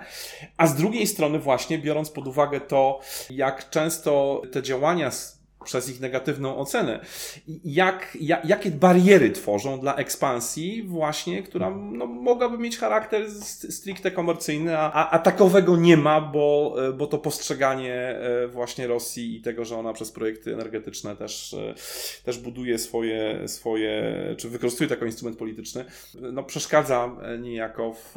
[0.57, 5.11] a z drugiej strony właśnie biorąc pod uwagę to, jak często te działania
[5.67, 7.01] przez ich negatywną ocenę.
[7.65, 13.31] Jak, jak, jakie bariery tworzą dla ekspansji właśnie, która no, mogłaby mieć charakter
[13.71, 19.43] stricte komercyjny, a, a takowego nie ma, bo, bo to postrzeganie e, właśnie Rosji i
[19.43, 21.75] tego, że ona przez projekty energetyczne też, e,
[22.25, 28.13] też buduje swoje, swoje, czy wykorzystuje taki instrument polityczny, no przeszkadza niejako w,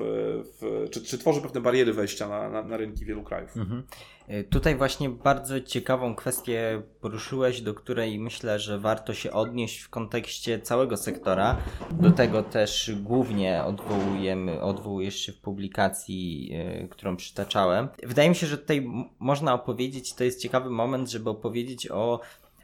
[0.62, 3.58] w czy, czy tworzy pewne bariery wejścia na, na, na rynki wielu krajów.
[3.58, 3.84] Mhm.
[4.30, 9.90] E, tutaj właśnie bardzo ciekawą kwestię poruszyłeś, do której myślę, że warto się odnieść w
[9.90, 11.58] kontekście całego sektora.
[11.92, 17.88] Do tego też głównie odwołujemy, odwołujesz się w publikacji, e, którą przytaczałem.
[18.04, 18.88] Wydaje mi się, że tutaj
[19.20, 22.20] można opowiedzieć, to jest ciekawy moment, żeby opowiedzieć o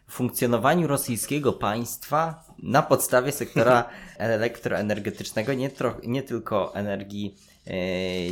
[0.08, 5.69] funkcjonowaniu rosyjskiego państwa na podstawie sektora elektroenergetycznego, nie,
[6.04, 7.36] nie tylko energii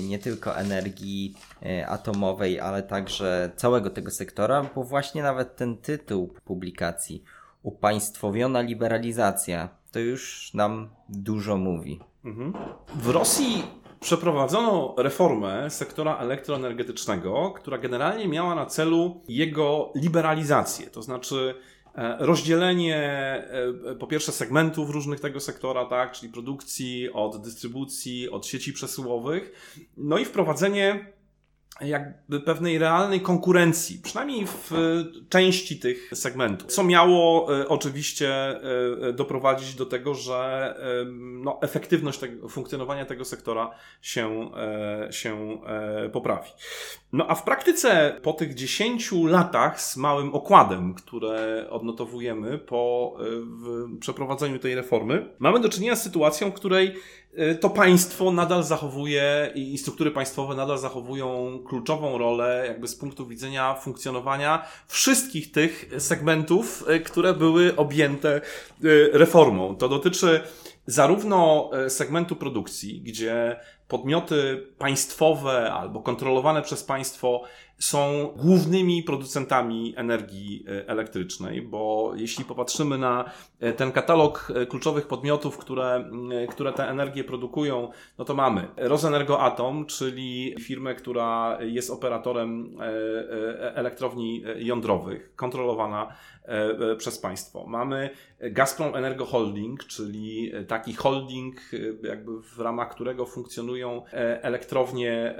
[0.01, 6.33] nie tylko energii e, atomowej, ale także całego tego sektora, bo właśnie nawet ten tytuł
[6.45, 7.23] publikacji
[7.63, 11.99] Upaństwowiona liberalizacja to już nam dużo mówi.
[12.25, 12.53] Mhm.
[12.95, 13.63] W Rosji
[13.99, 21.82] przeprowadzono reformę sektora elektroenergetycznego, która generalnie miała na celu jego liberalizację, to znaczy E,
[22.19, 28.73] rozdzielenie e, po pierwsze segmentów różnych tego sektora, tak, czyli produkcji, od dystrybucji, od sieci
[28.73, 29.51] przesyłowych,
[29.97, 31.13] no i wprowadzenie
[31.81, 34.71] jakby pewnej realnej konkurencji, przynajmniej w
[35.29, 38.59] części tych segmentów, co miało e, oczywiście
[39.13, 40.75] doprowadzić do tego, że
[41.19, 44.51] no, efektywność tego, funkcjonowania tego sektora się,
[45.11, 45.57] się
[46.13, 46.49] poprawi.
[47.13, 53.99] No a w praktyce po tych 10 latach z małym okładem, które odnotowujemy po e,
[53.99, 56.93] przeprowadzeniu tej reformy, mamy do czynienia z sytuacją, w której e,
[57.59, 63.73] to państwo nadal zachowuje i struktury państwowe nadal zachowują kluczową rolę jakby z punktu widzenia
[63.73, 68.41] funkcjonowania wszystkich tych segmentów, e, które były objęte
[69.13, 69.75] reformą.
[69.75, 70.41] To dotyczy
[70.85, 77.43] zarówno segmentu produkcji, gdzie podmioty państwowe albo kontrolowane przez państwo
[77.83, 85.07] są głównymi producentami energii e, elektrycznej, bo jeśli popatrzymy na e, ten katalog e, kluczowych
[85.07, 86.09] podmiotów, które,
[86.49, 92.77] które tę energię produkują, no to mamy Rosenergoatom, czyli firmę, która jest operatorem
[93.75, 96.07] elektrowni jądrowych, kontrolowana
[96.97, 97.65] przez państwo.
[97.67, 101.55] Mamy Gazprom Energo Holding, czyli taki holding,
[102.03, 104.01] jakby w ramach którego funkcjonują
[104.41, 105.35] elektrownie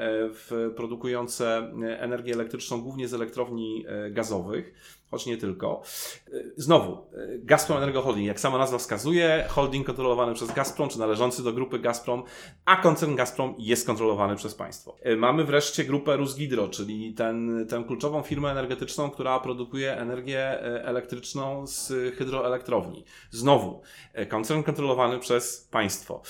[0.76, 4.74] produkujące energię elektryczną głównie z elektrowni e, gazowych
[5.14, 5.82] choć nie tylko.
[6.28, 11.00] E, znowu, e, Gazprom Energo Holding, jak sama nazwa wskazuje, holding kontrolowany przez Gazprom, czy
[11.00, 12.24] należący do grupy Gazprom,
[12.66, 14.96] a koncern Gazprom jest kontrolowany przez państwo.
[15.02, 21.68] E, mamy wreszcie grupę Rusgidro, czyli ten, tę kluczową firmę energetyczną, która produkuje energię elektryczną
[21.68, 23.06] z hydroelektrowni.
[23.32, 23.82] Znowu,
[24.30, 26.22] koncern kontrolowany przez państwo.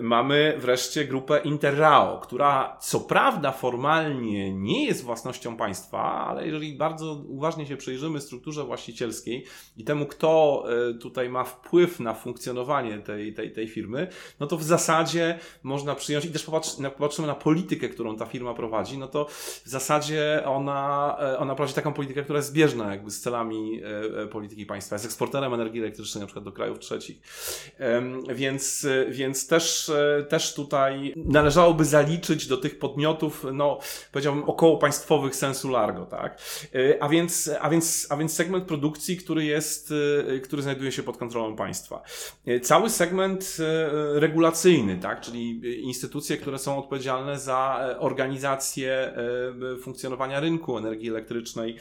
[0.00, 7.12] Mamy wreszcie grupę Interrao, która co prawda formalnie nie jest własnością państwa, ale jeżeli bardzo
[7.28, 9.44] uważnie się przyjrzymy, przyjrzymy strukturze właścicielskiej
[9.76, 14.08] i temu, kto e, tutaj ma wpływ na funkcjonowanie tej, tej, tej firmy,
[14.40, 16.44] no to w zasadzie można przyjąć i też
[16.96, 19.26] popatrzymy na politykę, którą ta firma prowadzi, no to
[19.64, 23.80] w zasadzie ona, e, ona prowadzi taką politykę, która jest zbieżna jakby z celami
[24.22, 24.94] e, polityki państwa.
[24.94, 27.20] Jest eksporterem energii elektrycznej na przykład do krajów trzecich.
[28.34, 29.90] Więc, więc też,
[30.28, 33.78] też tutaj należałoby zaliczyć do tych podmiotów, no
[34.12, 36.38] powiedziałbym około państwowych sensu largo, tak?
[37.00, 39.94] A więc, a więc a więc segment produkcji, który jest,
[40.42, 42.02] który znajduje się pod kontrolą państwa.
[42.62, 43.56] Cały segment
[44.14, 49.12] regulacyjny, tak, czyli instytucje, które są odpowiedzialne za organizację
[49.82, 51.76] funkcjonowania rynku energii elektrycznej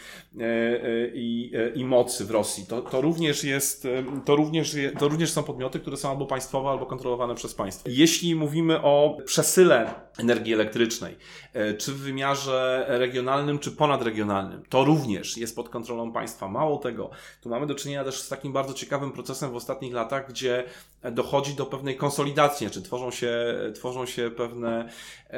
[1.13, 2.65] i, i mocy w Rosji.
[2.65, 3.87] To, to również jest,
[4.25, 7.89] to również, to również są podmioty, które są albo państwowe, albo kontrolowane przez państwo.
[7.91, 11.17] Jeśli mówimy o przesyle energii elektrycznej,
[11.53, 16.47] e, czy w wymiarze regionalnym, czy ponadregionalnym, to również jest pod kontrolą państwa.
[16.47, 17.09] Mało tego,
[17.41, 20.63] tu mamy do czynienia też z takim bardzo ciekawym procesem w ostatnich latach, gdzie
[21.11, 23.33] dochodzi do pewnej konsolidacji, czy tworzą się,
[23.75, 24.89] tworzą się pewne
[25.29, 25.33] e,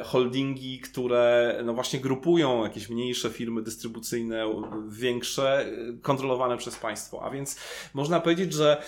[0.00, 4.46] e, holdingi, które no właśnie grupują jakieś mniejsze firmy dystrybucyjne,
[4.88, 5.66] większe,
[6.02, 7.22] kontrolowane przez państwo.
[7.24, 7.56] A więc
[7.94, 8.82] można powiedzieć, że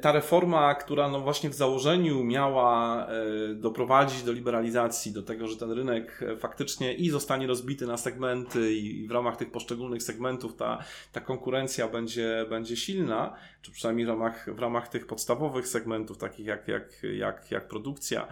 [0.00, 3.06] ta reforma, która no właśnie w założeniu miała
[3.54, 9.06] doprowadzić do liberalizacji, do tego, że ten rynek faktycznie i zostanie rozbity na segmenty i
[9.06, 10.78] w ramach tych poszczególnych segmentów ta,
[11.12, 16.46] ta konkurencja będzie, będzie silna, czy przynajmniej w ramach, w ramach tych podstawowych segmentów, takich
[16.46, 18.28] jak, jak, jak, jak produkcja,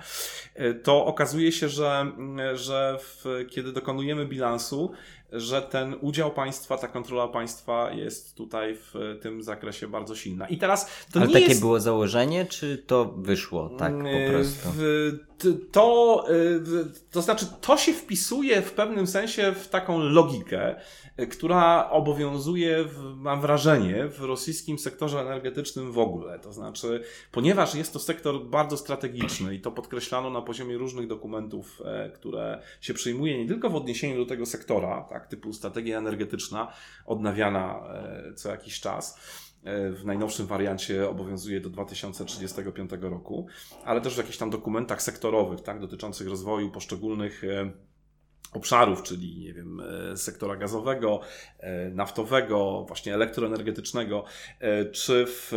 [0.82, 2.12] to okazuje się, że,
[2.54, 4.92] że w, kiedy dokonujemy bilansu,
[5.32, 10.48] że ten udział państwa, ta kontrola państwa jest tutaj w tym zakresie bardzo silna.
[10.48, 11.60] I teraz to Ale nie takie jest...
[11.60, 14.68] było założenie, czy to wyszło tak po mm, prostu?
[15.72, 16.60] To, y,
[17.10, 20.76] to znaczy, to się wpisuje w pewnym sensie w taką logikę,
[21.30, 22.84] która obowiązuje,
[23.16, 26.38] mam wrażenie, w rosyjskim sektorze energetycznym w ogóle.
[26.38, 31.82] To znaczy, ponieważ jest to sektor bardzo strategiczny i to podkreślano na poziomie różnych dokumentów,
[31.84, 36.72] e, które się przyjmuje nie tylko w odniesieniu do tego sektora, tak, typu strategia energetyczna
[37.06, 39.18] odnawiana e, co jakiś czas,
[39.64, 43.46] e, w najnowszym wariancie obowiązuje do 2035 roku,
[43.84, 47.42] ale też w jakichś tam dokumentach sektorowych, tak, dotyczących rozwoju poszczególnych
[48.52, 49.80] obszarów, czyli nie wiem,
[50.12, 51.20] e, sektora gazowego,
[51.58, 54.24] e, naftowego, właśnie elektroenergetycznego,
[54.60, 55.52] e, czy w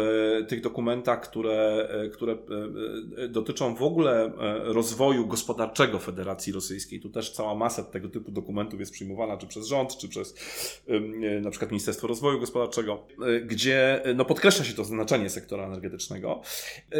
[0.47, 2.37] tych dokumentach, które, które
[3.29, 4.31] dotyczą w ogóle
[4.63, 6.99] rozwoju gospodarczego Federacji Rosyjskiej.
[6.99, 10.35] Tu też cała masa tego typu dokumentów jest przyjmowana czy przez rząd, czy przez
[11.41, 13.03] na przykład Ministerstwo Rozwoju Gospodarczego,
[13.45, 16.41] gdzie no, podkreśla się to znaczenie sektora energetycznego.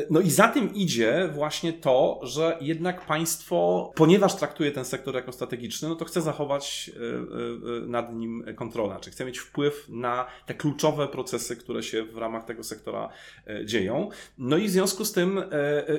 [0.10, 5.32] No i za tym idzie właśnie to, że jednak państwo, ponieważ traktuje ten sektor jako
[5.32, 10.26] strategiczny, no to chce zachować e, e, nad nim kontrolę, czy chce mieć wpływ na
[10.46, 13.10] te kluczowe procesy, które się w ramach tego sektora
[13.48, 14.10] e, dzieją.
[14.38, 15.44] No i w związku z tym,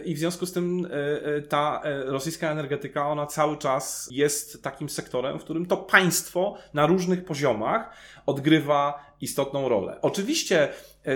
[0.05, 0.89] i w związku z tym
[1.49, 7.25] ta rosyjska energetyka, ona cały czas jest takim sektorem, w którym to państwo na różnych
[7.25, 9.99] poziomach odgrywa istotną rolę.
[10.03, 10.69] Oczywiście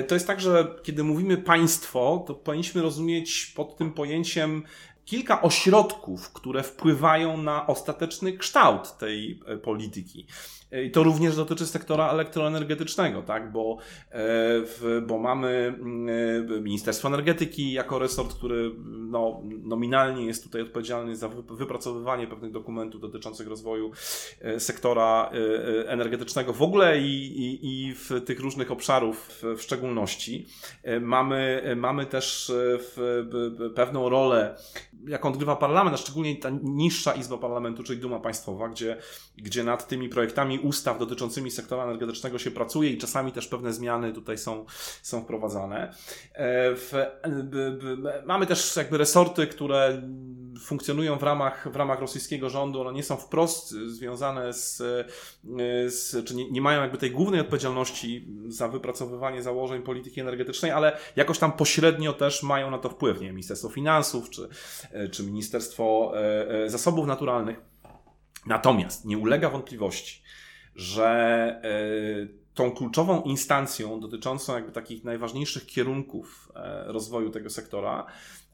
[0.08, 4.62] to jest tak, że kiedy mówimy państwo, to powinniśmy rozumieć pod tym pojęciem
[5.06, 10.26] kilka ośrodków, które wpływają na ostateczny kształt tej e, polityki.
[10.72, 13.52] I to również dotyczy sektora elektroenergetycznego, tak?
[13.52, 14.18] bo, e,
[14.62, 16.08] w, bo mamy mm,
[16.56, 23.00] e, Ministerstwo Energetyki jako resort, który no, nominalnie jest tutaj odpowiedzialny za wypracowywanie pewnych dokumentów
[23.00, 23.90] dotyczących rozwoju
[24.40, 25.30] e, sektora
[25.86, 30.46] energetycznego w ogóle i, i, i w tych różnych obszarów w, szczególności.
[31.00, 33.24] Mamy, mamy też w,
[33.74, 34.56] pewną rolę,
[35.08, 38.96] jaką odgrywa parlament, a szczególnie ta niższa izba parlamentu, czyli Duma Państwowa, gdzie,
[39.36, 44.12] gdzie nad tymi projektami ustaw dotyczącymi sektora energetycznego się pracuje i czasami też pewne zmiany
[44.12, 44.64] tutaj są,
[45.02, 45.94] są wprowadzane.
[46.32, 46.92] E, w,
[48.26, 50.02] mamy też jakby resorty, które
[50.60, 54.76] funkcjonują w ramach, w ramach rosyjskiego rządu, one nie są wprost związane z,
[55.86, 60.98] z czy nie, nie mają jakby tej głównej odpowiedzialności za wypracowywanie założeń polityki energetycznej, ale
[61.16, 64.48] jakoś tam pośrednio też mają na to wpływ, nie Ministerstwo Finansów, czy,
[65.12, 67.60] czy Ministerstwo e, e, Zasobów Naturalnych.
[68.46, 70.22] Natomiast nie ulega wątpliwości,
[70.76, 71.06] że
[71.64, 78.06] e, tą kluczową instancją dotyczącą jakby takich najważniejszych kierunków e, rozwoju tego sektora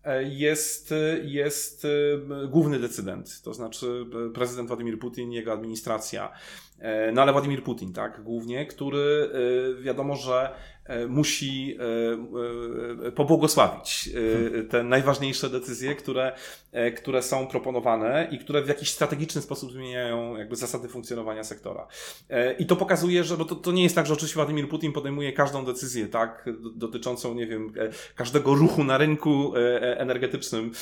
[0.05, 1.87] e, jest, jest
[2.49, 6.33] główny decydent, to znaczy prezydent Władimir Putin, jego administracja.
[7.13, 9.31] No ale Władimir Putin, tak, głównie, który
[9.83, 11.79] wiadomo, że E, musi
[13.05, 14.11] e, e, pobłogosławić
[14.71, 16.33] te najważniejsze decyzje, które,
[16.97, 21.87] które są proponowane i które w jakiś strategiczny sposób zmieniają jakby zasady funkcjonowania sektora.
[22.59, 25.33] I to pokazuje, że bo to, to nie jest tak, że oczywiście Władimir Putin podejmuje
[25.33, 27.73] każdą decyzję, tak, dotyczącą, nie wiem,
[28.15, 30.73] każdego ruchu na rynku energetycznym,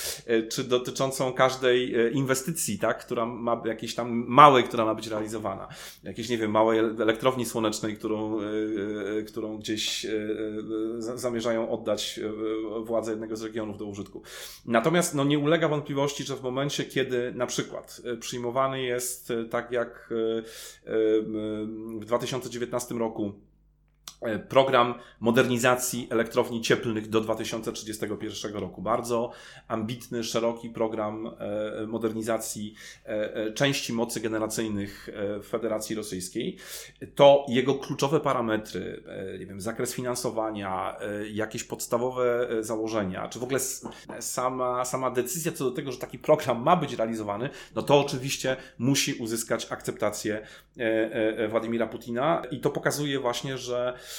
[0.51, 5.69] czy dotyczącą każdej inwestycji, tak, która ma jakiejś tam małej, która ma być realizowana.
[6.03, 8.39] Jakiejś, nie wiem, małej elektrowni słonecznej, którą,
[9.27, 10.07] którą gdzieś
[10.99, 12.21] zamierzają oddać
[12.85, 14.23] władzę jednego z regionów do użytku.
[14.67, 20.09] Natomiast no, nie ulega wątpliwości, że w momencie, kiedy na przykład przyjmowany jest, tak jak
[22.01, 23.50] w 2019 roku, E,
[24.49, 28.83] program modernizacji elektrowni cieplnych do 2031 roku.
[28.83, 29.31] Bardzo
[29.69, 35.09] ambitny, szeroki program e, modernizacji e, części mocy generacyjnych
[35.43, 36.57] w Federacji Rosyjskiej.
[37.15, 39.03] To jego kluczowe parametry,
[39.39, 40.97] nie wiem, zakres finansowania,
[41.33, 43.61] jakieś podstawowe założenia, czy w ogóle
[44.21, 48.57] sama, sama decyzja co do tego, że taki program ma być realizowany, no to oczywiście
[48.79, 50.47] musi uzyskać akceptację
[51.49, 54.10] Władimira Putina i to pokazuje właśnie, że E,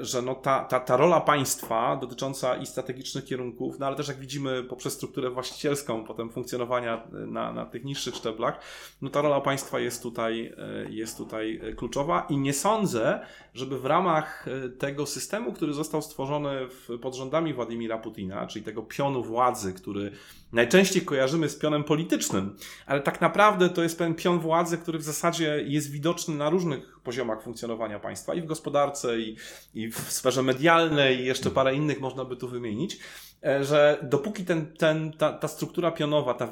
[0.00, 4.18] że no ta, ta, ta rola państwa dotycząca i strategicznych kierunków, no ale też jak
[4.18, 8.60] widzimy poprzez strukturę właścicielską, potem funkcjonowania na, na tych niższych szczeblach,
[9.02, 13.20] no ta rola państwa jest tutaj, e, jest tutaj kluczowa i nie sądzę,
[13.54, 18.64] żeby w ramach e, tego systemu, który został stworzony w, pod rządami Władimira Putina, czyli
[18.64, 20.12] tego pionu władzy, który
[20.54, 25.02] najczęściej kojarzymy z pionem politycznym, ale tak naprawdę to jest pewien pion władzy, który w
[25.02, 29.36] zasadzie jest widoczny na różnych poziomach funkcjonowania państwa i w gospodarce, i,
[29.74, 32.98] i w sferze medialnej, i jeszcze parę innych można by tu wymienić.
[33.44, 36.48] E, że dopóki ten, ten, ta, ta struktura pionowa, ta,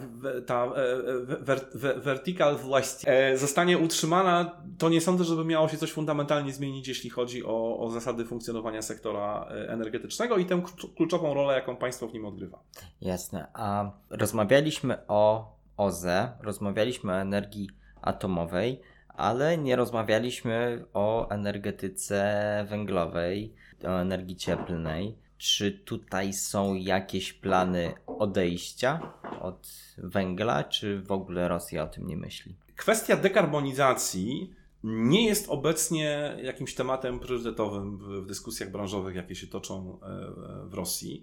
[0.47, 6.53] ta e, vertical właści e, zostanie utrzymana, to nie sądzę, żeby miało się coś fundamentalnie
[6.53, 10.63] zmienić, jeśli chodzi o, o zasady funkcjonowania sektora energetycznego i tę
[10.97, 12.59] kluczową rolę, jaką państwo w nim odgrywa.
[13.01, 13.47] Jasne.
[13.55, 17.69] A rozmawialiśmy o OZE, rozmawialiśmy o energii
[18.03, 25.22] atomowej, ale nie rozmawialiśmy o energetyce węglowej, o energii cieplnej.
[25.43, 29.69] Czy tutaj są jakieś plany odejścia od
[29.99, 32.55] węgla, czy w ogóle Rosja o tym nie myśli?
[32.77, 40.69] Kwestia dekarbonizacji nie jest obecnie jakimś tematem priorytetowym w, dyskusjach branżowych, jakie się toczą e,
[40.69, 41.23] w Rosji.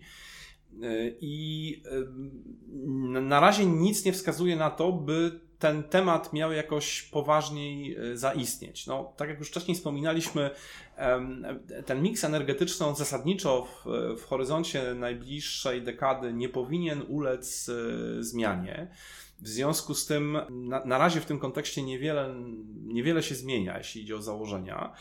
[0.83, 0.85] E,
[1.21, 7.95] I e, na razie nic nie wskazuje na to, by ten temat miał jakoś poważniej
[7.95, 8.87] e, zaistnieć.
[8.87, 10.49] No, tak jak już wcześniej wspominaliśmy,
[11.85, 13.85] ten miks energetyczny on zasadniczo w,
[14.21, 18.87] w horyzoncie najbliższej dekady nie powinien ulec e, zmianie.
[19.41, 22.35] W związku z tym, na, na, razie w tym kontekście niewiele,
[22.85, 24.93] niewiele się zmienia, jeśli idzie o założenia.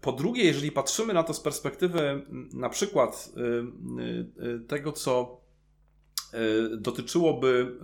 [0.00, 5.42] Po drugie, jeżeli patrzymy na to z perspektywy na przykład e, tego, co
[6.78, 7.78] dotyczyłoby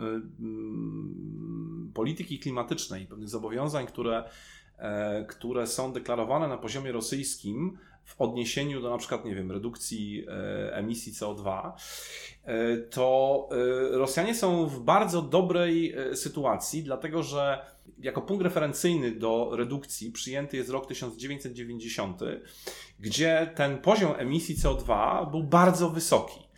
[1.99, 4.25] polityki klimatycznej, pewnych zobowiązań, które,
[4.79, 10.25] e, które są deklarowane na poziomie rosyjskim w odniesieniu do na przykład, nie wiem, redukcji
[10.29, 11.73] e, emisji CO2, e,
[12.91, 13.49] to
[13.91, 17.67] Rosjanie są w bardzo dobrej sytuacji, dlatego że
[17.99, 22.21] jako punkt referencyjny do redukcji przyjęty jest rok 1990,
[23.01, 26.49] gdzie ten poziom emisji CO2 był bardzo wysoki.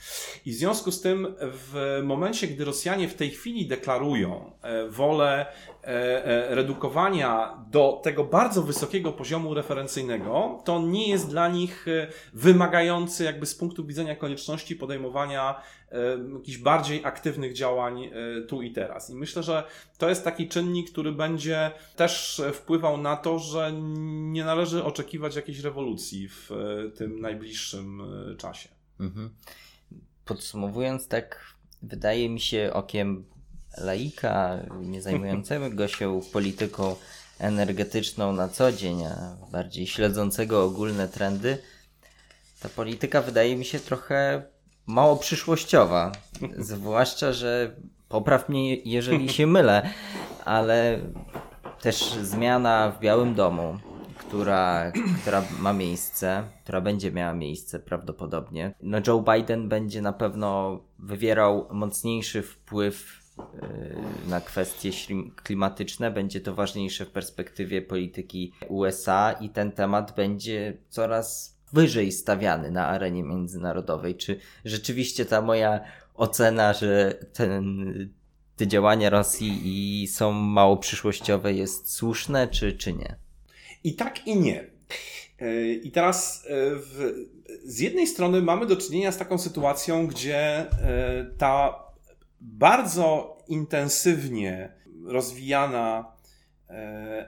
[0.47, 5.47] I w związku z tym, w momencie, gdy Rosjanie w tej chwili deklarują e, wolę
[5.47, 5.87] e,
[6.25, 11.87] e, redukowania do tego bardzo wysokiego poziomu referencyjnego, to nie jest dla nich
[12.35, 15.61] wymagający, jakby z punktu widzenia konieczności podejmowania
[16.35, 18.11] jakichś bardziej aktywnych działań
[18.49, 19.11] tu i teraz.
[19.11, 19.65] I myślę, że
[19.99, 25.59] to jest taki czynnik, który będzie też wpływał na to, że nie należy oczekiwać jakiejś
[25.59, 26.51] rewolucji w
[26.97, 28.03] tym najbliższym
[28.39, 28.69] czasie.
[29.01, 29.31] Mhm
[30.31, 33.25] podsumowując, tak wydaje mi się okiem
[33.79, 36.97] laika, nie zajmującego się polityką
[37.39, 41.59] energetyczną na co dzień, a bardziej śledzącego ogólne trendy,
[42.61, 44.43] ta polityka wydaje mi się trochę
[44.87, 46.13] mało przyszłościowa.
[46.59, 47.77] Zwłaszcza, że
[48.09, 49.91] popraw mnie, jeżeli się mylę,
[50.45, 51.01] ale
[51.81, 53.79] też zmiana w Białym Domu
[54.31, 58.75] która, która ma miejsce, która będzie miała miejsce prawdopodobnie.
[58.83, 64.91] No Joe Biden będzie na pewno wywierał mocniejszy wpływ y, na kwestie
[65.43, 72.71] klimatyczne, będzie to ważniejsze w perspektywie polityki USA i ten temat będzie coraz wyżej stawiany
[72.71, 74.17] na arenie międzynarodowej.
[74.17, 75.81] Czy rzeczywiście ta moja
[76.15, 77.95] ocena, że ten,
[78.57, 83.17] te działania Rosji i są mało przyszłościowe jest słuszne, czy, czy nie?
[83.85, 84.71] I tak i nie.
[85.41, 87.15] E, I teraz e, w,
[87.65, 90.67] z jednej strony mamy do czynienia z taką sytuacją, gdzie e,
[91.39, 91.85] ta
[92.41, 94.73] bardzo intensywnie
[95.05, 96.13] rozwijana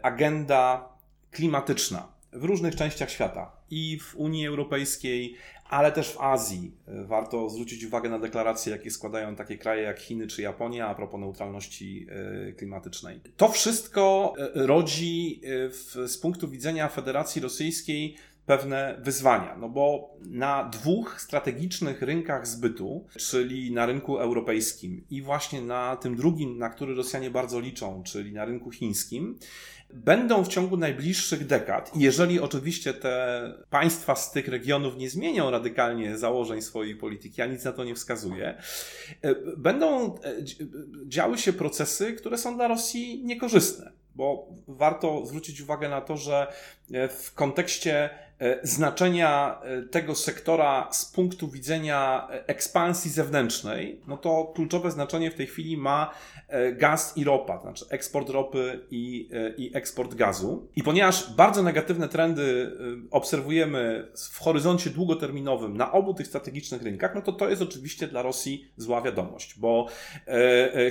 [0.02, 0.88] agenda
[1.30, 6.72] klimatyczna w różnych częściach świata i w Unii Europejskiej, ale też w Azji.
[6.86, 11.20] Warto zwrócić uwagę na deklaracje, jakie składają takie kraje jak Chiny czy Japonia a propos
[11.20, 12.06] neutralności
[12.48, 13.20] e, klimatycznej.
[13.36, 18.16] To wszystko e, rodzi e, w, z punktu widzenia Federacji Rosyjskiej
[18.46, 25.60] pewne wyzwania, no bo na dwóch strategicznych rynkach zbytu, czyli na rynku europejskim i właśnie
[25.60, 29.38] na tym drugim, na który Rosjanie bardzo liczą, czyli na rynku chińskim,
[29.94, 36.18] będą w ciągu najbliższych dekad, jeżeli oczywiście te państwa z tych regionów nie zmienią radykalnie
[36.18, 38.62] założeń swojej polityki, a nic na to nie wskazuje,
[39.56, 40.18] będą
[41.06, 43.92] działy się procesy, które są dla Rosji niekorzystne.
[44.14, 46.52] Bo warto zwrócić uwagę na to, że
[47.08, 48.31] w kontekście E,
[48.62, 55.34] znaczenia e, tego sektora z punktu widzenia e, ekspansji zewnętrznej, no to kluczowe znaczenie w
[55.34, 56.10] tej chwili ma
[56.72, 60.68] gaz i ropa, to znaczy eksport ropy i, i eksport gazu.
[60.76, 62.72] I ponieważ bardzo negatywne trendy
[63.10, 68.22] obserwujemy w horyzoncie długoterminowym na obu tych strategicznych rynkach, no to to jest oczywiście dla
[68.22, 69.86] Rosji zła wiadomość, bo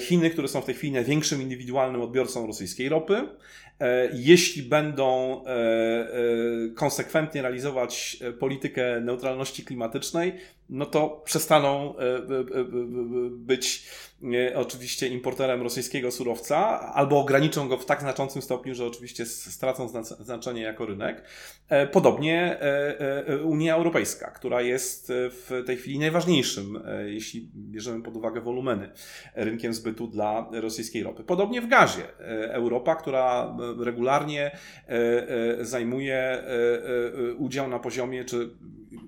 [0.01, 3.27] Chiny, które są w tej chwili największym indywidualnym odbiorcą rosyjskiej ropy,
[3.70, 3.70] E,
[4.13, 6.07] jeśli będą e, e,
[6.75, 10.33] konsekwentnie realizować politykę neutralności klimatycznej,
[10.71, 11.93] no to przestaną
[13.31, 13.87] być
[14.55, 20.61] oczywiście importerem rosyjskiego surowca, albo ograniczą go w tak znaczącym stopniu, że oczywiście stracą znaczenie
[20.61, 21.23] jako rynek.
[21.91, 22.59] Podobnie
[23.43, 28.89] Unia Europejska, która jest w tej chwili najważniejszym, jeśli bierzemy pod uwagę wolumeny,
[29.35, 31.23] rynkiem zbytu dla rosyjskiej ropy.
[31.23, 32.03] Podobnie w gazie.
[32.49, 34.57] Europa, która regularnie
[35.61, 36.43] zajmuje
[37.37, 38.49] udział na poziomie, czy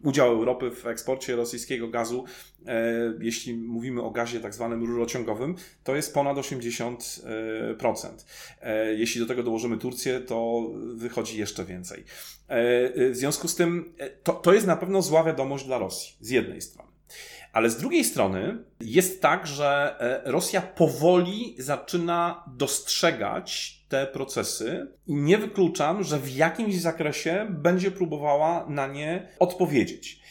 [0.03, 2.25] udział Europy w eksporcie rosyjskiego gazu,
[2.67, 8.25] e, jeśli mówimy o gazie tak zwanym rurociągowym, to jest ponad 80%.
[8.61, 12.03] E, jeśli do tego dołożymy Turcję, to wychodzi jeszcze więcej.
[12.47, 16.29] E, w związku z tym to, to jest na pewno zła wiadomość dla Rosji, z
[16.29, 16.93] jednej strony.
[17.53, 19.95] Ale z drugiej strony jest tak, że
[20.26, 28.66] Rosja powoli zaczyna dostrzegać te procesy i nie wykluczam, że w jakimś zakresie będzie próbowała
[28.70, 30.24] na nie odpowiedzieć.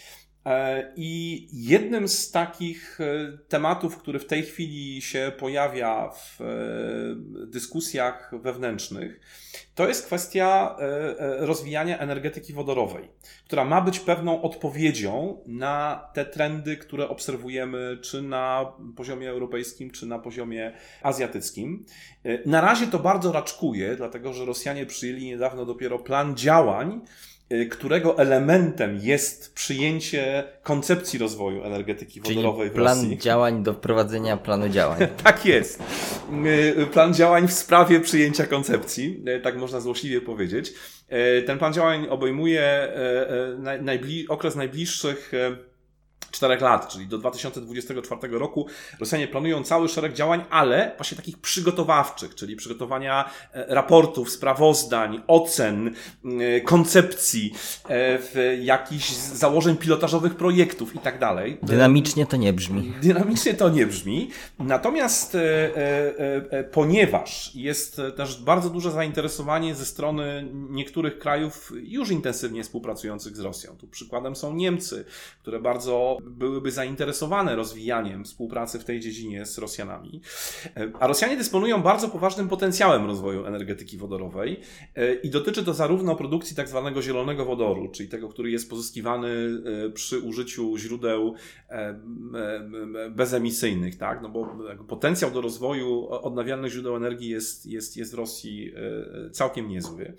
[0.47, 6.45] E, I jednym z takich e, tematów, który w tej chwili się pojawia w e,
[7.47, 9.21] dyskusjach wewnętrznych,
[9.75, 10.77] to jest kwestia
[11.39, 13.09] rozwijania energetyki wodorowej,
[13.45, 20.07] która ma być pewną odpowiedzią na te trendy, które obserwujemy czy na poziomie europejskim, czy
[20.07, 20.73] na poziomie
[21.03, 21.85] azjatyckim.
[22.47, 27.01] Na razie to bardzo raczkuje, dlatego że Rosjanie przyjęli niedawno dopiero plan działań,
[27.71, 33.19] którego elementem jest przyjęcie koncepcji rozwoju energetyki wodorowej Czyli plan w Rosji.
[33.19, 34.99] działań do wprowadzenia planu działań.
[35.25, 35.83] tak jest.
[36.81, 40.73] Y, plan działań w sprawie przyjęcia koncepcji, y, tak można złośliwie powiedzieć.
[41.47, 42.89] Ten plan działań obejmuje
[44.29, 45.33] okres najbliższych
[46.33, 48.67] czterech lat, czyli do 2024 roku
[49.01, 55.95] Rosjanie planują cały szereg działań, ale właśnie takich przygotowawczych, czyli przygotowania e, raportów, sprawozdań, ocen,
[56.25, 57.55] e, koncepcji,
[57.89, 61.59] e, jakichś założeń pilotażowych projektów i tak dalej.
[61.63, 62.93] Dynamicznie to nie brzmi.
[63.03, 64.31] Dynamicznie to nie brzmi.
[64.59, 65.37] Natomiast
[66.73, 73.77] ponieważ jest też bardzo duże zainteresowanie ze strony niektórych krajów już intensywnie współpracujących z Rosją.
[73.77, 75.05] Tu przykładem są Niemcy,
[75.43, 80.21] które bardzo byłyby zainteresowane rozwijaniem współpracy w tej dziedzinie z Rosjanami.
[81.01, 84.61] A Rosjanie dysponują bardzo poważnym potencjałem rozwoju energetyki wodorowej
[85.23, 89.29] i dotyczy to zarówno produkcji tak zwanego zielonego wodoru, czyli tego, który jest pozyskiwany
[89.87, 91.35] e, przy użyciu źródeł
[91.69, 94.23] e, e, bezemisyjnych, tak?
[94.23, 94.57] No bo
[94.89, 98.73] potencjał do rozwoju odnawialnych źródeł energii jest, jest, jest w Rosji
[99.33, 100.15] całkiem niezły,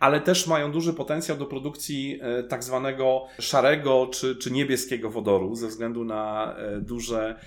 [0.00, 5.68] ale też mają duży potencjał do produkcji tak zwanego szarego czy, czy niebieskiego wodoru ze
[5.68, 7.38] względu na e, duże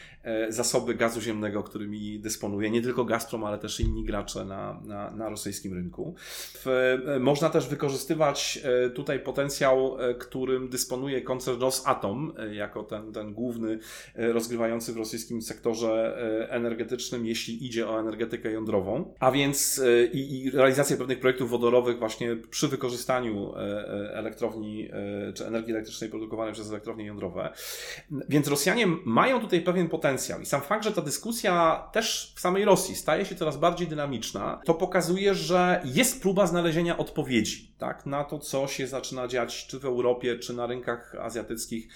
[0.50, 5.30] zasoby gazu ziemnego, którymi dysponuje nie tylko Gazprom, ale też inni gracze na, na, na
[5.30, 6.16] rosyjskim rynku.
[7.16, 8.60] E, można też wykorzystywać
[8.96, 13.80] tutaj potencjał, którym dysponuje koncern Rosatom, jako ten, ten główny
[14.16, 16.18] rozgrywający w rosyjskim sektorze
[16.50, 19.82] energetycznym, jeśli idzie o energetykę jądrową, a więc
[20.14, 23.54] i, i realizację pewnych projektów wodorowych właśnie przy wykorzystaniu
[24.12, 24.90] elektrowni
[25.34, 27.54] czy energii elektrycznej produkowanej przez elektrownie jądrowe.
[28.30, 30.09] Więc Rosjanie mają tutaj pewien potencjał
[30.42, 34.62] i sam fakt, że ta dyskusja też w samej Rosji staje się coraz bardziej dynamiczna,
[34.66, 39.80] to pokazuje, że jest próba znalezienia odpowiedzi tak, na to, co się zaczyna dziać czy
[39.80, 41.88] w Europie, czy na rynkach azjatyckich.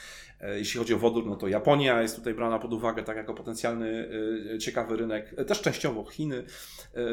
[0.44, 3.34] E, jeśli chodzi o wodór, no to Japonia jest tutaj brana pod uwagę tak jako
[3.34, 4.10] potencjalny
[4.56, 6.44] e, ciekawy rynek, e, też częściowo Chiny,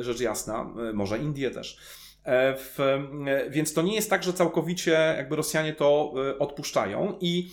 [0.01, 1.79] rzecz jasna, może Indie też.
[2.57, 2.99] W,
[3.51, 7.51] więc to nie jest tak, że całkowicie jakby Rosjanie to odpuszczają i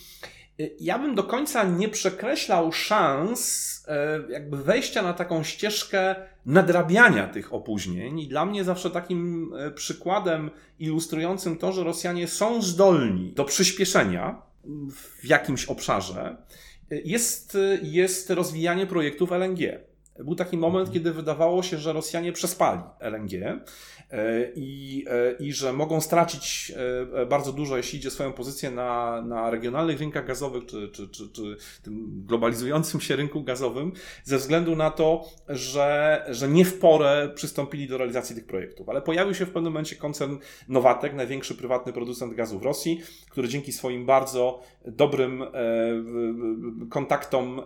[0.80, 7.54] Ja bym do końca nie przekreślał szans e, jakby wejścia na taką ścieżkę nadrabiania tych
[7.54, 13.46] opóźnień i dla mnie zawsze takim e, przykładem ilustrującym to, że Rosjanie są zdolni do
[13.46, 14.42] przyspieszenia
[14.92, 16.38] w jakimś obszarze
[16.92, 19.80] jest, jest rozwijanie projektów LNG.
[20.20, 23.62] Był taki moment, kiedy wydawało się, że Rosjanie przespali LNG
[24.12, 26.74] E, i, e, i że mogą stracić
[27.14, 31.30] e, bardzo dużo, jeśli idzie swoją pozycję na, na regionalnych rynkach gazowych, czy, czy, czy,
[31.30, 33.92] czy tym globalizującym się rynku gazowym,
[34.24, 38.90] ze względu na to, że, że nie w porę przystąpili do realizacji tych projektów.
[38.90, 40.38] Ale pojawił się w pewnym momencie koncern
[40.68, 45.44] Nowatek, największy prywatny producent gazu w Rosji, który dzięki swoim bardzo dobrym
[46.90, 47.62] kontaktom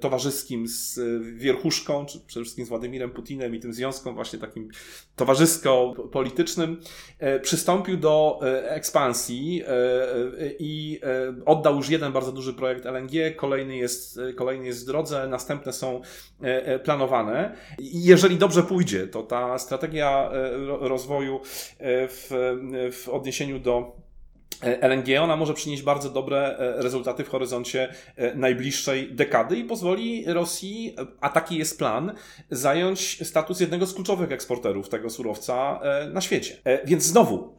[0.00, 1.00] towarzyskim z
[1.36, 4.68] wierchuszką, czy przede wszystkim z Władimirem Putinem i tym związkom właśnie takim
[5.16, 6.80] towarzysko-politycznym,
[7.18, 9.74] e, przystąpił do e, ekspansji e,
[10.58, 11.00] i
[11.46, 16.00] oddał już jeden bardzo duży projekt LNG, kolejny jest, kolejny jest w drodze, następne są
[16.84, 17.56] planowane.
[17.78, 20.30] Jeżeli dobrze pójdzie, to ta strategia
[20.80, 21.40] rozwoju
[22.08, 22.28] w,
[22.92, 24.03] w odniesieniu do
[24.64, 30.24] LNG, ona może przynieść bardzo dobre e, rezultaty w horyzoncie e, najbliższej dekady i pozwoli
[30.26, 32.12] Rosji, a taki jest plan,
[32.50, 35.80] zająć status jednego z kluczowych eksporterów tego surowca
[36.12, 36.56] na świecie.
[36.84, 37.56] Więc znowu,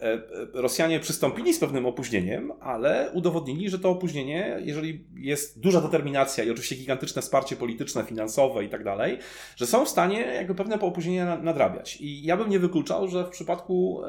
[0.53, 6.49] Rosjanie przystąpili z pewnym opóźnieniem, ale udowodnili, że to opóźnienie, jeżeli jest duża determinacja i
[6.49, 9.19] oczywiście gigantyczne wsparcie polityczne, finansowe i tak dalej,
[9.55, 11.97] że są w stanie jakby pewne opóźnienia nadrabiać.
[12.01, 14.01] I ja bym nie wykluczał, że w przypadku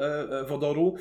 [0.47, 0.95] wodoru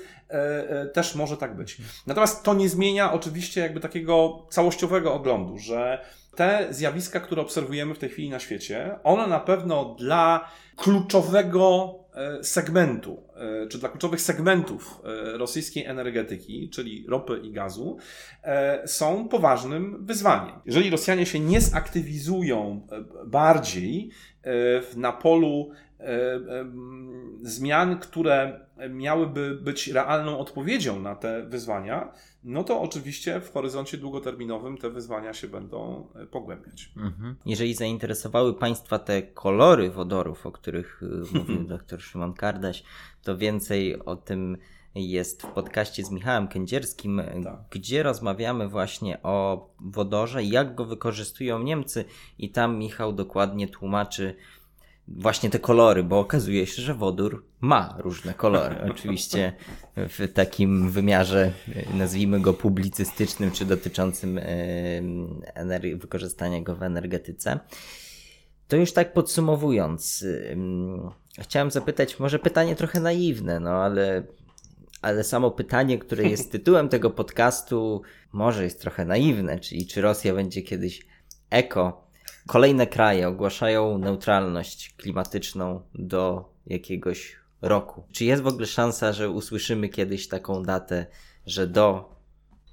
[0.93, 1.79] też może tak być.
[2.07, 6.05] Natomiast to nie zmienia oczywiście jakby takiego całościowego oglądu, że
[6.37, 12.45] te zjawiska, które obserwujemy w tej chwili na świecie, one na pewno dla kluczowego e,
[12.45, 17.99] segmentu, e, czy dla kluczowych segmentów e, rosyjskiej energetyki, czyli ropy i gazu,
[18.87, 20.55] są poważnym wyzwaniem.
[20.67, 22.87] Jeżeli Rosjanie się nie zaktywizują
[23.27, 24.11] bardziej
[24.97, 25.71] na polu
[27.43, 32.13] zmian, które miałyby być realną odpowiedzią na te wyzwania,
[32.45, 36.93] no to oczywiście w horyzoncie długoterminowym te wyzwania się będą e, pogłębiać.
[36.97, 37.37] Mhm.
[37.47, 41.07] Jeżeli zainteresowały Państwa te kolory wodorów, o których e,
[41.39, 42.85] mówił dr Szymon Kardaś,
[43.23, 44.57] to więcej o tym
[44.95, 47.59] jest w podcaście z Michałem Kędzierskim, tak.
[47.71, 52.05] gdzie rozmawiamy właśnie o wodorze jak go wykorzystują Niemcy
[52.39, 54.35] i tam Michał dokładnie tłumaczy,
[55.09, 58.77] właśnie te kolory, bo okazuje się, że wodór ma różne kolory.
[58.91, 59.53] Oczywiście
[59.97, 61.53] w takim wymiarze,
[61.95, 64.41] nazwijmy go publicystycznym, czy dotyczącym
[65.97, 67.61] wykorzystania go w energetyce.
[68.69, 70.25] To już tak podsumowując,
[71.39, 74.23] chciałem zapytać, może pytanie trochę naiwne, no ale,
[75.03, 78.03] ale samo pytanie, które jest tytułem tego podcastu,
[78.33, 81.07] może jest trochę naiwne, czyli czy Rosja będzie kiedyś
[81.51, 82.06] eko
[82.47, 88.05] Kolejne kraje ogłaszają neutralność klimatyczną do jakiegoś roku.
[88.13, 91.07] Czy jest w ogóle szansa, że usłyszymy kiedyś taką datę,
[91.47, 92.17] że do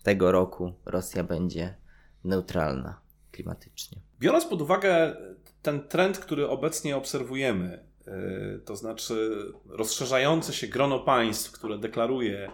[0.03, 1.75] tego roku Rosja będzie
[2.23, 2.99] neutralna
[3.31, 3.97] klimatycznie?
[4.19, 5.15] Biorąc pod uwagę
[5.61, 9.31] ten trend, który obecnie obserwujemy, y, to znaczy
[9.69, 12.51] rozszerzające się grono państw, które deklaruje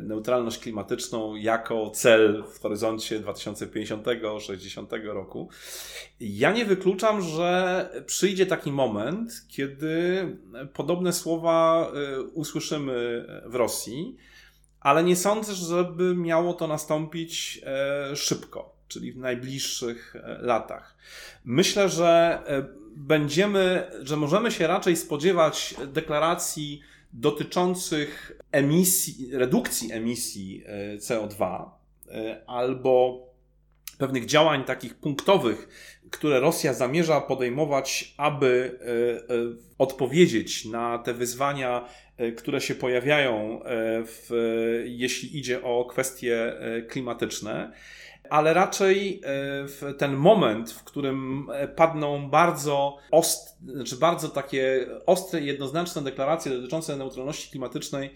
[0.00, 5.48] neutralność klimatyczną jako cel w horyzoncie 2050-60 roku.
[6.20, 10.26] Ja nie wykluczam, że przyjdzie taki moment, kiedy
[10.74, 14.16] podobne słowa e, usłyszymy w Rosji,
[14.80, 20.96] ale nie sądzę, żeby miało to nastąpić e, szybko, czyli w najbliższych latach.
[21.44, 22.42] Myślę, że
[22.96, 26.80] będziemy, że możemy się raczej spodziewać deklaracji
[27.12, 31.70] dotyczących emisji, redukcji emisji e, CO2
[32.10, 33.26] e, albo
[33.98, 35.68] pewnych działań takich punktowych,
[36.10, 41.88] które Rosja zamierza podejmować, aby e, odpowiedzieć na te wyzwania,
[42.36, 43.60] które się pojawiają,
[44.06, 44.30] w,
[44.86, 46.52] jeśli idzie o kwestie
[46.88, 47.72] klimatyczne.
[48.30, 49.20] Ale raczej
[49.66, 56.52] w ten moment, w którym padną bardzo ost, znaczy bardzo takie ostre i jednoznaczne deklaracje
[56.52, 58.10] dotyczące neutralności klimatycznej,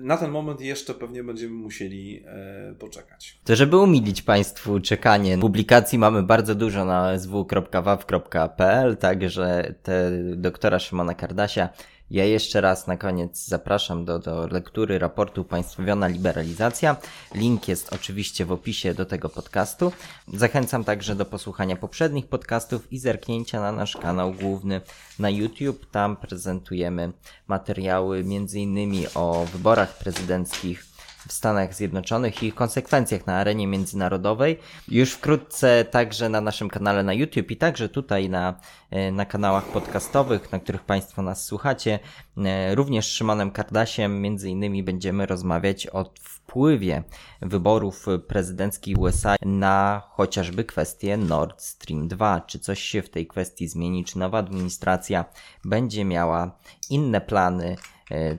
[0.00, 3.38] na ten moment jeszcze pewnie będziemy musieli e, poczekać.
[3.44, 11.14] To żeby umilić Państwu czekanie, publikacji mamy bardzo dużo na sw.waw.pl, także te doktora Szymona
[11.14, 11.68] Kardasia
[12.10, 16.96] ja jeszcze raz na koniec zapraszam do, do lektury raportu Państwowiona Liberalizacja.
[17.34, 19.92] Link jest oczywiście w opisie do tego podcastu.
[20.34, 24.80] Zachęcam także do posłuchania poprzednich podcastów i zerknięcia na nasz kanał główny
[25.18, 25.90] na YouTube.
[25.90, 27.12] Tam prezentujemy
[27.48, 29.06] materiały m.in.
[29.14, 30.95] o wyborach prezydenckich
[31.28, 34.58] w Stanach Zjednoczonych i ich konsekwencjach na arenie międzynarodowej.
[34.88, 38.54] Już wkrótce także na naszym kanale na YouTube i także tutaj na,
[38.90, 41.98] e, na kanałach podcastowych, na których Państwo nas słuchacie.
[42.36, 47.02] E, również z Szymonem Kardasiem między innymi będziemy rozmawiać o wpływie
[47.42, 52.40] wyborów prezydenckich USA na chociażby kwestię Nord Stream 2.
[52.40, 54.04] Czy coś się w tej kwestii zmieni?
[54.04, 55.24] Czy nowa administracja
[55.64, 56.58] będzie miała
[56.90, 57.76] inne plany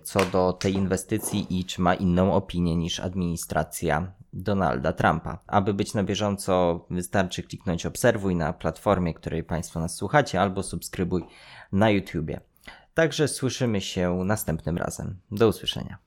[0.03, 5.39] co do tej inwestycji i czy ma inną opinię niż administracja Donalda Trumpa.
[5.47, 11.23] Aby być na bieżąco, wystarczy kliknąć obserwuj na platformie, której Państwo nas słuchacie, albo subskrybuj
[11.71, 12.39] na YouTubie.
[12.93, 15.19] Także słyszymy się następnym razem.
[15.31, 16.06] Do usłyszenia.